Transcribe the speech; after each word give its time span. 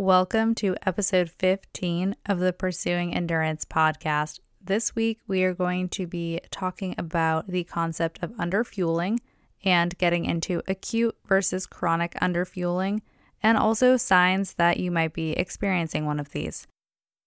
Welcome 0.00 0.54
to 0.54 0.76
episode 0.86 1.28
15 1.28 2.14
of 2.26 2.38
the 2.38 2.52
Pursuing 2.52 3.12
Endurance 3.12 3.64
podcast. 3.64 4.38
This 4.64 4.94
week, 4.94 5.18
we 5.26 5.42
are 5.42 5.54
going 5.54 5.88
to 5.88 6.06
be 6.06 6.38
talking 6.52 6.94
about 6.96 7.48
the 7.48 7.64
concept 7.64 8.20
of 8.22 8.30
underfueling 8.34 9.18
and 9.64 9.98
getting 9.98 10.24
into 10.24 10.62
acute 10.68 11.16
versus 11.26 11.66
chronic 11.66 12.14
underfueling, 12.22 13.00
and 13.42 13.58
also 13.58 13.96
signs 13.96 14.54
that 14.54 14.76
you 14.76 14.92
might 14.92 15.14
be 15.14 15.32
experiencing 15.32 16.06
one 16.06 16.20
of 16.20 16.30
these. 16.30 16.68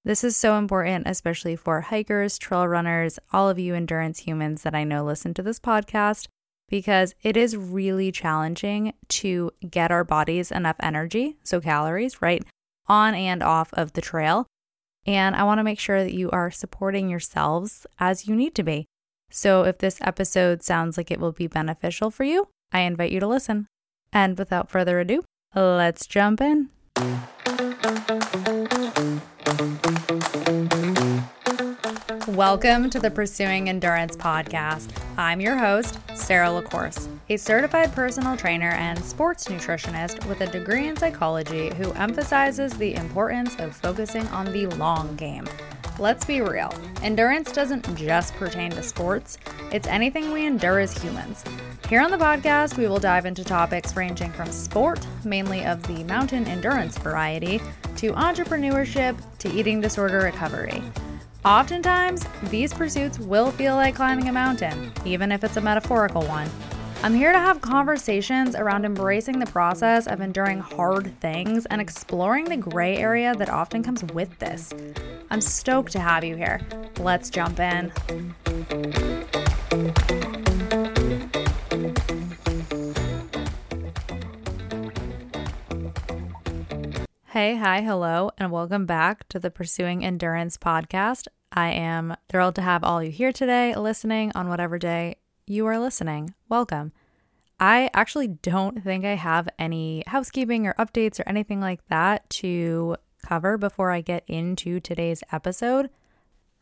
This 0.06 0.24
is 0.24 0.38
so 0.38 0.56
important, 0.56 1.08
especially 1.08 1.58
for 1.58 1.82
hikers, 1.82 2.38
trail 2.38 2.70
runners, 2.70 3.20
all 3.34 3.50
of 3.50 3.60
you 3.60 3.76
endurance 3.76 4.20
humans 4.20 4.62
that 4.62 4.74
I 4.74 4.86
know 4.86 5.04
listen 5.04 5.34
to 5.34 5.44
this 5.44 5.60
podcast, 5.60 6.30
because 6.70 7.16
it 7.22 7.36
is 7.36 7.58
really 7.58 8.14
challenging 8.14 8.94
to 9.10 9.52
get 9.70 9.92
our 9.92 10.06
bodies 10.06 10.54
enough 10.54 10.78
energy, 10.80 11.36
so 11.44 11.60
calories, 11.60 12.22
right, 12.22 12.46
on 12.92 13.16
and 13.16 13.42
off 13.42 13.74
of 13.74 13.94
the 13.94 14.02
trail. 14.02 14.48
And 15.08 15.34
I 15.34 15.44
want 15.44 15.60
to 15.60 15.64
make 15.64 15.80
sure 15.80 16.04
that 16.04 16.14
you 16.14 16.30
are 16.32 16.52
supporting 16.52 17.08
yourselves 17.08 17.88
as 18.00 18.28
you 18.28 18.36
need 18.36 18.54
to 18.56 18.64
be. 18.64 18.86
So 19.32 19.64
if 19.64 19.78
this 19.78 19.98
episode 20.02 20.62
sounds 20.62 20.98
like 20.98 21.10
it 21.10 21.20
will 21.22 21.32
be 21.32 21.48
beneficial 21.48 22.12
for 22.12 22.26
you, 22.26 22.50
I 22.74 22.82
invite 22.82 23.12
you 23.12 23.22
to 23.22 23.28
listen. 23.28 23.68
And 24.12 24.38
without 24.38 24.70
further 24.70 25.00
ado, 25.00 25.24
let's 25.56 26.06
jump 26.06 26.42
in. 26.42 26.70
Welcome 32.28 32.90
to 32.90 33.00
the 33.00 33.12
Pursuing 33.14 33.70
Endurance 33.70 34.18
podcast. 34.18 34.90
I'm 35.18 35.40
your 35.40 35.58
host, 35.58 35.98
Sarah 36.14 36.48
LaCourse, 36.48 37.08
a 37.32 37.38
certified 37.38 37.94
personal 37.94 38.36
trainer 38.36 38.72
and 38.72 39.02
sports 39.02 39.46
nutritionist 39.46 40.26
with 40.28 40.42
a 40.42 40.48
degree 40.48 40.90
in 40.90 40.98
psychology 40.98 41.74
who 41.76 41.94
emphasizes 41.94 42.74
the 42.74 42.94
importance 42.96 43.56
of 43.60 43.74
focusing 43.74 44.28
on 44.28 44.52
the 44.52 44.66
long 44.76 45.16
game. 45.16 45.48
Let's 45.98 46.26
be 46.26 46.42
real, 46.42 46.74
endurance 47.02 47.54
doesn't 47.54 47.96
just 47.96 48.34
pertain 48.34 48.72
to 48.72 48.84
sports, 48.84 49.38
it's 49.72 49.88
anything 49.88 50.34
we 50.34 50.46
endure 50.46 50.80
as 50.80 51.02
humans. 51.02 51.46
Here 51.88 52.02
on 52.02 52.12
the 52.12 52.18
podcast, 52.18 52.78
we 52.78 52.90
will 52.90 53.00
dive 53.00 53.26
into 53.26 53.46
topics 53.46 53.96
ranging 53.96 54.34
from 54.34 54.52
sport, 54.52 55.00
mainly 55.24 55.64
of 55.64 55.82
the 55.84 56.04
mountain 56.04 56.46
endurance 56.48 56.98
variety, 56.98 57.62
to 57.96 58.12
entrepreneurship, 58.12 59.18
to 59.38 59.50
eating 59.54 59.80
disorder 59.80 60.20
recovery. 60.20 60.84
Oftentimes, 61.46 62.26
these 62.50 62.74
pursuits 62.74 63.20
will 63.20 63.52
feel 63.52 63.76
like 63.76 63.96
climbing 63.96 64.28
a 64.28 64.34
mountain, 64.34 64.92
even 65.06 65.32
if 65.32 65.46
it's 65.46 65.56
a 65.56 65.62
metaphorical 65.62 66.24
one. 66.24 66.50
I'm 67.04 67.16
here 67.16 67.32
to 67.32 67.40
have 67.40 67.62
conversations 67.62 68.56
around 68.56 68.86
embracing 68.86 69.40
the 69.40 69.48
process 69.48 70.06
of 70.06 70.22
enduring 70.22 70.60
hard 70.60 71.20
things 71.20 71.66
and 71.66 71.82
exploring 71.82 72.46
the 72.46 72.58
gray 72.58 72.96
area 72.96 73.34
that 73.34 73.50
often 73.50 73.82
comes 73.82 74.04
with 74.14 74.38
this. 74.38 74.72
I'm 75.32 75.42
stoked 75.42 75.94
to 75.94 76.00
have 76.00 76.24
you 76.24 76.36
here. 76.36 76.62
Let's 77.00 77.32
jump 77.32 77.60
in. 77.60 77.92
Hey, 87.26 87.56
hi, 87.56 87.82
hello, 87.82 88.30
and 88.38 88.52
welcome 88.52 88.86
back 88.86 89.28
to 89.30 89.40
the 89.40 89.50
Pursuing 89.50 90.06
Endurance 90.06 90.56
podcast. 90.56 91.28
I 91.52 91.72
am 91.72 92.16
thrilled 92.30 92.54
to 92.56 92.62
have 92.62 92.84
all 92.84 93.02
you 93.02 93.10
here 93.10 93.32
today 93.32 93.74
listening 93.74 94.32
on 94.36 94.50
whatever 94.50 94.78
day 94.78 95.16
you 95.48 95.66
are 95.68 95.80
listening. 95.80 96.34
Welcome. 96.50 96.92
I 97.60 97.90
actually 97.94 98.28
don't 98.28 98.84
think 98.84 99.06
I 99.06 99.16
have 99.16 99.48
any 99.60 100.04
housekeeping 100.08 100.66
or 100.66 100.74
updates 100.76 101.20
or 101.20 101.28
anything 101.28 101.62
like 101.62 101.86
that 101.90 102.30
to 102.32 102.96
cover 103.26 103.58
before 103.58 103.92
I 103.92 104.02
get 104.02 104.24
into 104.28 104.80
today's 104.80 105.24
episode. 105.32 105.90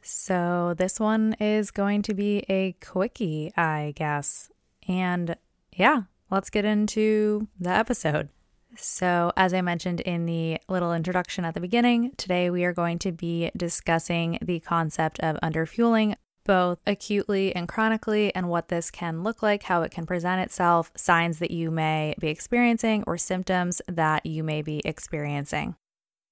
So, 0.02 0.75
this 0.77 0.99
one 0.99 1.36
is 1.39 1.71
going 1.71 2.02
to 2.03 2.13
be 2.13 2.45
a 2.49 2.73
quickie, 2.81 3.52
I 3.55 3.93
guess. 3.95 4.49
And 4.87 5.36
yeah, 5.73 6.03
let's 6.30 6.49
get 6.49 6.65
into 6.65 7.48
the 7.59 7.71
episode. 7.71 8.30
So, 8.76 9.32
as 9.36 9.53
I 9.53 9.61
mentioned 9.61 10.02
in 10.02 10.26
the 10.26 10.59
little 10.67 10.93
introduction 10.93 11.43
at 11.43 11.53
the 11.53 11.59
beginning, 11.59 12.11
today 12.17 12.49
we 12.49 12.64
are 12.65 12.73
going 12.73 12.99
to 12.99 13.11
be 13.11 13.52
discussing 13.58 14.37
the 14.42 14.59
concept 14.59 15.20
of 15.20 15.37
underfueling, 15.42 16.15
both 16.49 16.80
acutely 16.87 17.55
and 17.55 17.67
chronically, 17.67 18.33
and 18.33 18.49
what 18.49 18.70
this 18.70 18.89
can 18.89 19.21
look 19.21 19.43
like, 19.43 19.61
how 19.61 19.83
it 19.83 19.92
can 19.92 20.08
present 20.08 20.42
itself, 20.42 20.92
signs 20.98 21.37
that 21.37 21.52
you 21.52 21.70
may 21.70 22.15
be 22.20 22.27
experiencing, 22.27 23.04
or 23.05 23.20
symptoms 23.20 23.83
that 23.87 24.26
you 24.26 24.43
may 24.43 24.64
be 24.64 24.82
experiencing. 24.83 25.76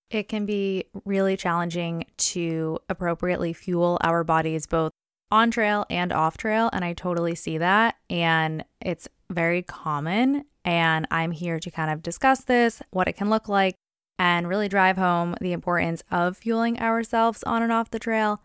It 0.09 0.27
can 0.27 0.47
be 0.47 0.85
really 1.05 1.37
challenging 1.37 2.05
to 2.17 2.79
appropriately 2.89 3.53
fuel 3.53 3.99
our 4.01 4.23
bodies 4.23 4.65
both 4.65 4.91
on 5.29 5.51
trail 5.51 5.85
and 5.87 6.11
off 6.11 6.35
trail, 6.35 6.71
and 6.73 6.83
I 6.83 6.93
totally 6.93 7.35
see 7.35 7.59
that. 7.59 7.97
And 8.09 8.65
it's 8.81 9.07
very 9.29 9.61
common 9.61 10.45
and 10.65 11.05
I'm 11.11 11.29
here 11.29 11.59
to 11.59 11.69
kind 11.69 11.91
of 11.91 12.01
discuss 12.01 12.43
this, 12.43 12.81
what 12.89 13.07
it 13.07 13.13
can 13.13 13.29
look 13.29 13.47
like, 13.47 13.75
and 14.17 14.49
really 14.49 14.67
drive 14.67 14.97
home 14.97 15.35
the 15.39 15.53
importance 15.53 16.01
of 16.09 16.37
fueling 16.37 16.79
ourselves 16.79 17.43
on 17.43 17.61
and 17.61 17.71
off 17.71 17.91
the 17.91 17.99
trail. 17.99 18.41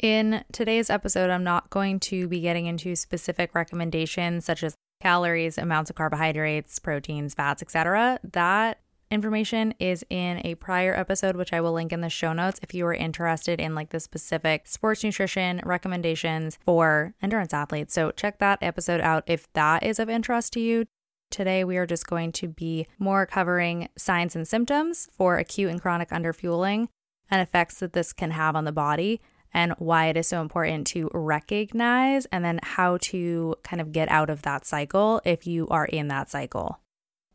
In 0.00 0.44
today's 0.52 0.90
episode, 0.90 1.30
I'm 1.30 1.44
not 1.44 1.70
going 1.70 2.00
to 2.00 2.28
be 2.28 2.40
getting 2.40 2.66
into 2.66 2.94
specific 2.96 3.54
recommendations 3.54 4.44
such 4.44 4.62
as 4.62 4.74
calories, 5.00 5.56
amounts 5.56 5.88
of 5.88 5.96
carbohydrates, 5.96 6.78
proteins, 6.78 7.32
fats, 7.32 7.62
etc. 7.62 8.20
That 8.22 8.80
information 9.10 9.72
is 9.78 10.04
in 10.10 10.42
a 10.44 10.56
prior 10.56 10.94
episode 10.94 11.36
which 11.36 11.52
I 11.52 11.62
will 11.62 11.72
link 11.72 11.92
in 11.92 12.02
the 12.02 12.10
show 12.10 12.34
notes 12.34 12.60
if 12.62 12.74
you 12.74 12.84
are 12.86 12.92
interested 12.92 13.58
in 13.58 13.74
like 13.74 13.90
the 13.90 14.00
specific 14.00 14.66
sports 14.66 15.02
nutrition 15.02 15.62
recommendations 15.64 16.58
for 16.62 17.14
endurance 17.22 17.54
athletes. 17.54 17.94
So 17.94 18.10
check 18.10 18.38
that 18.38 18.58
episode 18.62 19.00
out 19.00 19.24
if 19.26 19.50
that 19.54 19.82
is 19.82 19.98
of 19.98 20.10
interest 20.10 20.52
to 20.54 20.60
you. 20.60 20.84
Today, 21.30 21.64
we 21.64 21.76
are 21.78 21.86
just 21.86 22.06
going 22.06 22.32
to 22.32 22.48
be 22.48 22.86
more 22.98 23.24
covering 23.24 23.88
signs 23.96 24.36
and 24.36 24.46
symptoms 24.46 25.08
for 25.10 25.38
acute 25.38 25.70
and 25.70 25.80
chronic 25.80 26.10
underfueling 26.10 26.88
and 27.30 27.40
effects 27.40 27.80
that 27.80 27.94
this 27.94 28.12
can 28.12 28.32
have 28.32 28.54
on 28.54 28.64
the 28.64 28.72
body 28.72 29.20
and 29.56 29.72
why 29.78 30.08
it 30.08 30.18
is 30.18 30.28
so 30.28 30.42
important 30.42 30.86
to 30.86 31.08
recognize 31.14 32.26
and 32.26 32.44
then 32.44 32.60
how 32.62 32.98
to 32.98 33.54
kind 33.64 33.80
of 33.80 33.90
get 33.90 34.06
out 34.10 34.28
of 34.28 34.42
that 34.42 34.66
cycle 34.66 35.18
if 35.24 35.46
you 35.46 35.66
are 35.68 35.86
in 35.86 36.08
that 36.08 36.30
cycle. 36.30 36.78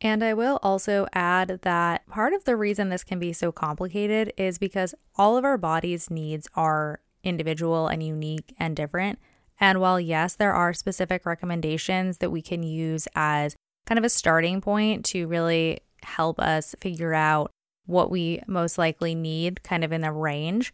And 0.02 0.24
I 0.24 0.36
will 0.36 0.60
also 0.62 1.08
add 1.14 1.62
that 1.64 2.08
part 2.08 2.34
of 2.34 2.44
the 2.44 2.56
reason 2.56 2.90
this 2.90 3.04
can 3.04 3.18
be 3.18 3.34
so 3.34 3.52
complicated 3.52 4.34
is 4.38 4.60
because 4.60 4.94
all 5.16 5.36
of 5.36 5.44
our 5.44 5.58
body's 5.58 6.12
needs 6.12 6.48
are 6.54 7.02
individual 7.24 7.88
and 7.88 8.04
unique 8.04 8.54
and 8.60 8.76
different. 8.76 9.18
And 9.60 9.82
while, 9.82 10.00
yes, 10.00 10.36
there 10.36 10.54
are 10.54 10.74
specific 10.74 11.26
recommendations 11.26 12.20
that 12.20 12.30
we 12.30 12.44
can 12.44 12.62
use 12.62 13.08
as 13.16 13.56
kind 13.88 13.98
of 13.98 14.06
a 14.06 14.10
starting 14.10 14.62
point 14.62 15.06
to 15.06 15.26
really 15.28 15.80
help 16.04 16.40
us 16.40 16.76
figure 16.80 17.16
out 17.16 17.52
what 17.88 18.12
we 18.12 18.42
most 18.46 18.78
likely 18.78 19.16
need, 19.16 19.64
kind 19.64 19.84
of 19.84 19.92
in 19.92 20.02
the 20.02 20.12
range. 20.12 20.72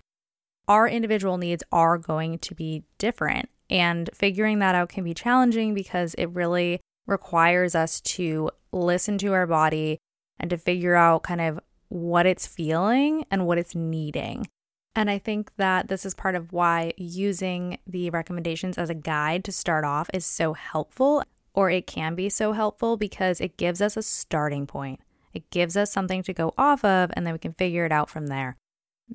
Our 0.67 0.87
individual 0.87 1.37
needs 1.37 1.63
are 1.71 1.97
going 1.97 2.39
to 2.39 2.55
be 2.55 2.83
different. 2.97 3.49
And 3.69 4.09
figuring 4.13 4.59
that 4.59 4.75
out 4.75 4.89
can 4.89 5.03
be 5.03 5.13
challenging 5.13 5.73
because 5.73 6.13
it 6.15 6.27
really 6.27 6.79
requires 7.05 7.75
us 7.75 8.01
to 8.01 8.51
listen 8.71 9.17
to 9.19 9.33
our 9.33 9.47
body 9.47 9.97
and 10.39 10.49
to 10.49 10.57
figure 10.57 10.95
out 10.95 11.23
kind 11.23 11.41
of 11.41 11.59
what 11.89 12.25
it's 12.25 12.47
feeling 12.47 13.25
and 13.31 13.45
what 13.45 13.57
it's 13.57 13.75
needing. 13.75 14.47
And 14.95 15.09
I 15.09 15.19
think 15.19 15.51
that 15.57 15.87
this 15.87 16.05
is 16.05 16.13
part 16.13 16.35
of 16.35 16.51
why 16.51 16.93
using 16.97 17.77
the 17.85 18.09
recommendations 18.09 18.77
as 18.77 18.89
a 18.89 18.95
guide 18.95 19.43
to 19.45 19.51
start 19.51 19.85
off 19.85 20.09
is 20.13 20.25
so 20.25 20.53
helpful 20.53 21.23
or 21.53 21.69
it 21.69 21.87
can 21.87 22.13
be 22.13 22.29
so 22.29 22.53
helpful 22.53 22.97
because 22.97 23.41
it 23.41 23.57
gives 23.57 23.81
us 23.81 23.97
a 23.97 24.03
starting 24.03 24.67
point. 24.67 24.99
It 25.33 25.49
gives 25.49 25.75
us 25.77 25.91
something 25.91 26.23
to 26.23 26.33
go 26.33 26.53
off 26.57 26.83
of, 26.85 27.11
and 27.13 27.25
then 27.25 27.33
we 27.33 27.39
can 27.39 27.53
figure 27.53 27.85
it 27.85 27.91
out 27.91 28.09
from 28.09 28.27
there. 28.27 28.55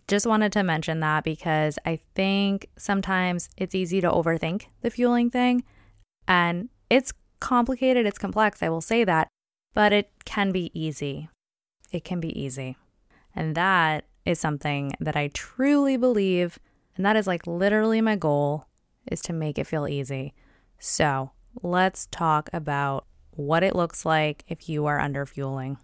Just 0.08 0.26
wanted 0.26 0.52
to 0.52 0.62
mention 0.62 1.00
that 1.00 1.24
because 1.24 1.78
I 1.84 2.00
think 2.14 2.68
sometimes 2.76 3.48
it's 3.56 3.74
easy 3.74 4.00
to 4.00 4.10
overthink 4.10 4.66
the 4.80 4.90
fueling 4.90 5.30
thing, 5.30 5.64
and 6.26 6.70
it's 6.88 7.12
complicated, 7.40 8.06
it's 8.06 8.18
complex, 8.18 8.62
I 8.62 8.68
will 8.68 8.80
say 8.80 9.04
that, 9.04 9.28
but 9.74 9.92
it 9.92 10.10
can 10.24 10.52
be 10.52 10.70
easy. 10.72 11.28
It 11.90 12.04
can 12.04 12.20
be 12.20 12.38
easy. 12.40 12.76
And 13.34 13.54
that 13.54 14.04
is 14.24 14.38
something 14.38 14.94
that 15.00 15.16
I 15.16 15.28
truly 15.28 15.96
believe, 15.96 16.58
and 16.96 17.04
that 17.04 17.16
is 17.16 17.26
like 17.26 17.46
literally 17.46 18.00
my 18.00 18.16
goal 18.16 18.66
is 19.10 19.20
to 19.22 19.32
make 19.32 19.58
it 19.58 19.66
feel 19.66 19.88
easy. 19.88 20.32
So, 20.78 21.32
let's 21.62 22.06
talk 22.06 22.48
about 22.52 23.06
what 23.32 23.62
it 23.62 23.74
looks 23.74 24.06
like 24.06 24.44
if 24.48 24.68
you 24.68 24.86
are 24.86 24.98
underfueling. 24.98 25.78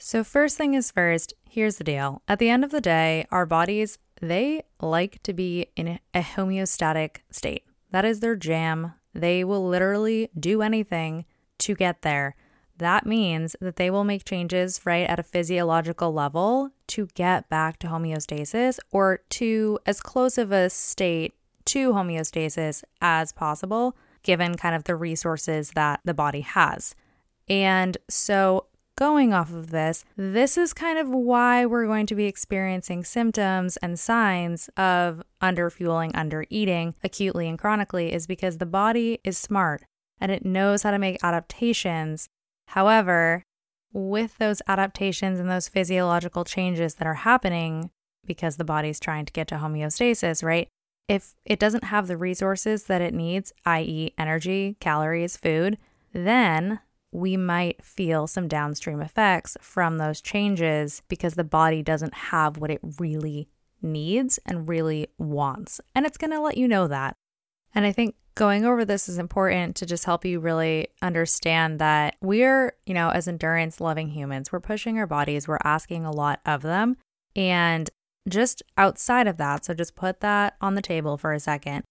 So, 0.00 0.22
first 0.22 0.56
thing 0.56 0.74
is 0.74 0.92
first, 0.92 1.34
here's 1.42 1.76
the 1.76 1.84
deal. 1.84 2.22
At 2.28 2.38
the 2.38 2.48
end 2.48 2.64
of 2.64 2.70
the 2.70 2.80
day, 2.80 3.26
our 3.32 3.44
bodies, 3.44 3.98
they 4.20 4.62
like 4.80 5.20
to 5.24 5.32
be 5.32 5.66
in 5.74 5.98
a 6.14 6.20
homeostatic 6.22 7.18
state. 7.30 7.64
That 7.90 8.04
is 8.04 8.20
their 8.20 8.36
jam. 8.36 8.94
They 9.12 9.42
will 9.42 9.66
literally 9.66 10.30
do 10.38 10.62
anything 10.62 11.24
to 11.58 11.74
get 11.74 12.02
there. 12.02 12.36
that 12.78 13.04
means 13.04 13.56
that 13.60 13.74
they 13.74 13.90
will 13.90 14.04
make 14.04 14.24
changes 14.24 14.80
right 14.84 15.08
at 15.10 15.18
a 15.18 15.22
physiological 15.24 16.12
level 16.12 16.70
to 16.86 17.08
get 17.14 17.48
back 17.48 17.76
to 17.80 17.88
homeostasis 17.88 18.78
or 18.92 19.18
to 19.28 19.80
as 19.84 20.00
close 20.00 20.38
of 20.38 20.52
a 20.52 20.70
state 20.70 21.34
to 21.64 21.92
homeostasis 21.92 22.84
as 23.00 23.32
possible, 23.32 23.96
given 24.22 24.56
kind 24.56 24.76
of 24.76 24.84
the 24.84 24.94
resources 24.94 25.72
that 25.72 25.98
the 26.04 26.14
body 26.14 26.42
has. 26.42 26.94
And 27.48 27.98
so, 28.08 28.66
going 28.98 29.32
off 29.32 29.52
of 29.52 29.70
this, 29.70 30.04
this 30.16 30.58
is 30.58 30.72
kind 30.72 30.98
of 30.98 31.08
why 31.08 31.64
we're 31.64 31.86
going 31.86 32.04
to 32.04 32.16
be 32.16 32.24
experiencing 32.24 33.04
symptoms 33.04 33.76
and 33.76 33.96
signs 33.96 34.68
of 34.76 35.22
underfueling, 35.40 36.10
undereating 36.14 36.94
acutely 37.04 37.48
and 37.48 37.60
chronically, 37.60 38.12
is 38.12 38.26
because 38.26 38.58
the 38.58 38.66
body 38.66 39.20
is 39.22 39.38
smart 39.38 39.84
and 40.20 40.32
it 40.32 40.44
knows 40.44 40.82
how 40.82 40.90
to 40.90 40.98
make 40.98 41.22
adaptations. 41.22 42.28
However, 42.66 43.44
with 43.92 44.36
those 44.38 44.62
adaptations 44.66 45.38
and 45.38 45.48
those 45.48 45.68
physiological 45.68 46.44
changes 46.44 46.96
that 46.96 47.06
are 47.06 47.14
happening 47.14 47.90
because 48.26 48.56
the 48.56 48.64
body's 48.64 48.98
trying 48.98 49.26
to 49.26 49.32
get 49.32 49.46
to 49.46 49.58
homeostasis, 49.58 50.42
right? 50.42 50.66
If 51.06 51.34
it 51.44 51.60
doesn't 51.60 51.84
have 51.84 52.08
the 52.08 52.16
resources 52.16 52.84
that 52.84 53.00
it 53.00 53.14
needs, 53.14 53.52
i.e., 53.64 54.12
energy, 54.18 54.76
calories, 54.80 55.36
food, 55.36 55.78
then 56.12 56.80
we 57.12 57.36
might 57.36 57.84
feel 57.84 58.26
some 58.26 58.48
downstream 58.48 59.00
effects 59.00 59.56
from 59.60 59.98
those 59.98 60.20
changes 60.20 61.02
because 61.08 61.34
the 61.34 61.44
body 61.44 61.82
doesn't 61.82 62.14
have 62.14 62.58
what 62.58 62.70
it 62.70 62.80
really 62.98 63.48
needs 63.80 64.38
and 64.44 64.68
really 64.68 65.08
wants. 65.18 65.80
And 65.94 66.04
it's 66.04 66.18
going 66.18 66.32
to 66.32 66.40
let 66.40 66.58
you 66.58 66.68
know 66.68 66.86
that. 66.88 67.16
And 67.74 67.86
I 67.86 67.92
think 67.92 68.16
going 68.34 68.64
over 68.64 68.84
this 68.84 69.08
is 69.08 69.18
important 69.18 69.74
to 69.76 69.86
just 69.86 70.04
help 70.04 70.24
you 70.24 70.40
really 70.40 70.88
understand 71.02 71.78
that 71.78 72.16
we're, 72.20 72.74
you 72.86 72.94
know, 72.94 73.10
as 73.10 73.26
endurance 73.26 73.80
loving 73.80 74.08
humans, 74.08 74.52
we're 74.52 74.60
pushing 74.60 74.98
our 74.98 75.06
bodies, 75.06 75.48
we're 75.48 75.58
asking 75.64 76.04
a 76.04 76.12
lot 76.12 76.40
of 76.46 76.62
them. 76.62 76.96
And 77.34 77.90
just 78.28 78.62
outside 78.76 79.26
of 79.26 79.38
that, 79.38 79.64
so 79.64 79.74
just 79.74 79.96
put 79.96 80.20
that 80.20 80.56
on 80.60 80.74
the 80.74 80.82
table 80.82 81.16
for 81.16 81.32
a 81.32 81.40
second. 81.40 81.84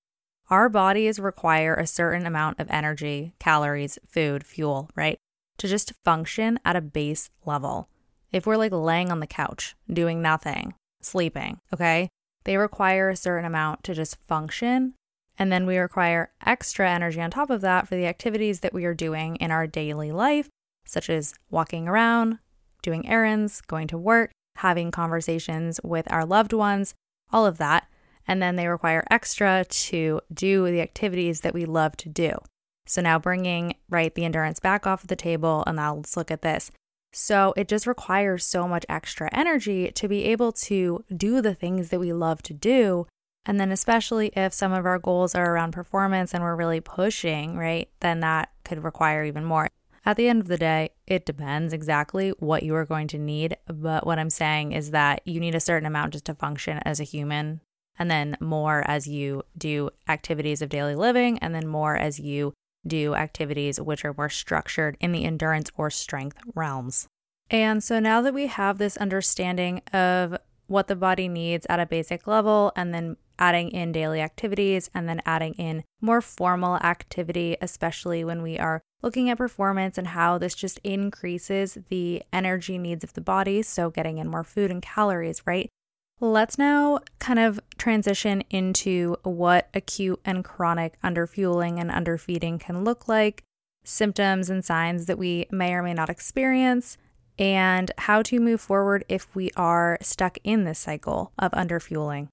Our 0.49 0.69
bodies 0.69 1.19
require 1.19 1.75
a 1.75 1.85
certain 1.85 2.25
amount 2.25 2.59
of 2.59 2.69
energy, 2.69 3.33
calories, 3.37 3.99
food, 4.07 4.45
fuel, 4.45 4.89
right? 4.95 5.17
To 5.57 5.67
just 5.67 5.91
function 6.05 6.57
at 6.63 6.77
a 6.77 6.81
base 6.81 7.29
level. 7.45 7.89
If 8.31 8.45
we're 8.45 8.55
like 8.55 8.71
laying 8.71 9.11
on 9.11 9.19
the 9.19 9.27
couch, 9.27 9.75
doing 9.91 10.21
nothing, 10.21 10.73
sleeping, 11.01 11.59
okay? 11.73 12.09
They 12.45 12.55
require 12.55 13.09
a 13.09 13.15
certain 13.17 13.43
amount 13.43 13.83
to 13.85 13.93
just 13.93 14.15
function. 14.23 14.93
And 15.37 15.51
then 15.51 15.65
we 15.65 15.77
require 15.77 16.31
extra 16.45 16.89
energy 16.89 17.21
on 17.21 17.29
top 17.29 17.49
of 17.49 17.59
that 17.61 17.87
for 17.87 17.95
the 17.95 18.07
activities 18.07 18.61
that 18.61 18.73
we 18.73 18.85
are 18.85 18.93
doing 18.93 19.35
in 19.37 19.51
our 19.51 19.67
daily 19.67 20.13
life, 20.13 20.47
such 20.85 21.09
as 21.09 21.33
walking 21.49 21.89
around, 21.89 22.39
doing 22.81 23.07
errands, 23.07 23.59
going 23.61 23.87
to 23.87 23.97
work, 23.97 24.31
having 24.55 24.91
conversations 24.91 25.81
with 25.83 26.09
our 26.09 26.25
loved 26.25 26.53
ones, 26.53 26.93
all 27.33 27.45
of 27.45 27.57
that. 27.57 27.87
And 28.27 28.41
then 28.41 28.55
they 28.55 28.67
require 28.67 29.05
extra 29.09 29.65
to 29.65 30.21
do 30.33 30.65
the 30.65 30.81
activities 30.81 31.41
that 31.41 31.53
we 31.53 31.65
love 31.65 31.95
to 31.97 32.09
do. 32.09 32.37
So 32.85 33.01
now 33.01 33.19
bringing 33.19 33.75
right 33.89 34.13
the 34.13 34.25
endurance 34.25 34.59
back 34.59 34.87
off 34.87 35.03
of 35.03 35.07
the 35.07 35.15
table 35.15 35.63
and 35.67 35.75
now 35.75 35.95
let's 35.95 36.17
look 36.17 36.31
at 36.31 36.41
this. 36.41 36.71
So 37.13 37.53
it 37.57 37.67
just 37.67 37.87
requires 37.87 38.45
so 38.45 38.67
much 38.67 38.85
extra 38.89 39.29
energy 39.33 39.91
to 39.91 40.07
be 40.07 40.25
able 40.25 40.51
to 40.53 41.03
do 41.15 41.41
the 41.41 41.55
things 41.55 41.89
that 41.89 41.99
we 41.99 42.13
love 42.13 42.41
to 42.43 42.53
do. 42.53 43.07
And 43.45 43.59
then 43.59 43.71
especially 43.71 44.27
if 44.35 44.53
some 44.53 44.73
of 44.73 44.85
our 44.85 44.99
goals 44.99 45.33
are 45.33 45.53
around 45.53 45.71
performance 45.71 46.33
and 46.33 46.43
we're 46.43 46.55
really 46.55 46.81
pushing, 46.81 47.57
right? 47.57 47.89
Then 48.01 48.19
that 48.19 48.51
could 48.63 48.83
require 48.83 49.23
even 49.23 49.45
more. 49.45 49.69
At 50.05 50.15
the 50.15 50.29
end 50.29 50.41
of 50.41 50.47
the 50.47 50.57
day, 50.57 50.91
it 51.05 51.25
depends 51.25 51.73
exactly 51.73 52.29
what 52.39 52.63
you 52.63 52.75
are 52.75 52.85
going 52.85 53.07
to 53.09 53.17
need. 53.17 53.57
But 53.67 54.05
what 54.05 54.19
I'm 54.19 54.29
saying 54.29 54.71
is 54.71 54.91
that 54.91 55.21
you 55.25 55.39
need 55.39 55.55
a 55.55 55.59
certain 55.59 55.85
amount 55.85 56.13
just 56.13 56.25
to 56.25 56.35
function 56.35 56.79
as 56.85 56.99
a 56.99 57.03
human, 57.03 57.61
and 57.99 58.09
then 58.09 58.37
more 58.39 58.83
as 58.87 59.07
you 59.07 59.43
do 59.57 59.89
activities 60.07 60.61
of 60.61 60.69
daily 60.69 60.95
living, 60.95 61.37
and 61.39 61.53
then 61.53 61.67
more 61.67 61.95
as 61.95 62.19
you 62.19 62.53
do 62.85 63.15
activities 63.15 63.81
which 63.81 64.05
are 64.05 64.13
more 64.13 64.29
structured 64.29 64.97
in 64.99 65.11
the 65.11 65.25
endurance 65.25 65.69
or 65.77 65.89
strength 65.89 66.37
realms. 66.55 67.07
And 67.49 67.83
so 67.83 67.99
now 67.99 68.21
that 68.21 68.33
we 68.33 68.47
have 68.47 68.77
this 68.77 68.97
understanding 68.97 69.81
of 69.93 70.37
what 70.67 70.87
the 70.87 70.95
body 70.95 71.27
needs 71.27 71.65
at 71.69 71.79
a 71.79 71.85
basic 71.85 72.27
level, 72.27 72.73
and 72.75 72.93
then 72.93 73.15
adding 73.39 73.69
in 73.69 73.91
daily 73.91 74.19
activities, 74.19 74.89
and 74.93 75.07
then 75.07 75.21
adding 75.25 75.53
in 75.53 75.83
more 76.01 76.21
formal 76.21 76.75
activity, 76.77 77.55
especially 77.61 78.23
when 78.23 78.41
we 78.41 78.59
are 78.59 78.81
looking 79.01 79.29
at 79.29 79.37
performance 79.37 79.97
and 79.97 80.09
how 80.09 80.37
this 80.37 80.55
just 80.55 80.79
increases 80.79 81.77
the 81.89 82.21
energy 82.33 82.77
needs 82.77 83.03
of 83.03 83.13
the 83.13 83.21
body. 83.21 83.61
So, 83.61 83.89
getting 83.89 84.17
in 84.17 84.27
more 84.27 84.43
food 84.43 84.71
and 84.71 84.81
calories, 84.81 85.41
right? 85.45 85.69
Let's 86.19 86.57
now 86.57 86.99
kind 87.19 87.37
of 87.37 87.59
transition 87.77 88.41
into 88.49 89.17
what 89.21 89.69
acute 89.75 90.19
and 90.25 90.43
chronic 90.43 90.99
underfueling 91.03 91.79
and 91.79 91.91
underfeeding 91.91 92.57
can 92.57 92.83
look 92.83 93.07
like, 93.07 93.43
symptoms 93.83 94.49
and 94.49 94.65
signs 94.65 95.05
that 95.05 95.19
we 95.19 95.45
may 95.51 95.73
or 95.73 95.83
may 95.83 95.93
not 95.93 96.09
experience, 96.09 96.97
and 97.37 97.91
how 97.99 98.23
to 98.23 98.39
move 98.39 98.59
forward 98.59 99.05
if 99.07 99.35
we 99.35 99.51
are 99.55 99.99
stuck 100.01 100.39
in 100.43 100.63
this 100.63 100.79
cycle 100.79 101.33
of 101.37 101.51
underfueling. 101.51 102.29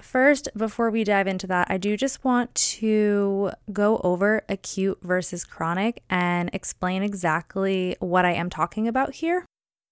First, 0.00 0.48
before 0.56 0.90
we 0.90 1.02
dive 1.02 1.26
into 1.26 1.48
that, 1.48 1.66
I 1.68 1.76
do 1.76 1.96
just 1.96 2.24
want 2.24 2.54
to 2.54 3.50
go 3.72 4.00
over 4.04 4.42
acute 4.48 4.98
versus 5.02 5.44
chronic 5.44 6.04
and 6.08 6.50
explain 6.52 7.02
exactly 7.02 7.96
what 7.98 8.24
I 8.24 8.32
am 8.32 8.48
talking 8.48 8.86
about 8.86 9.14
here, 9.14 9.44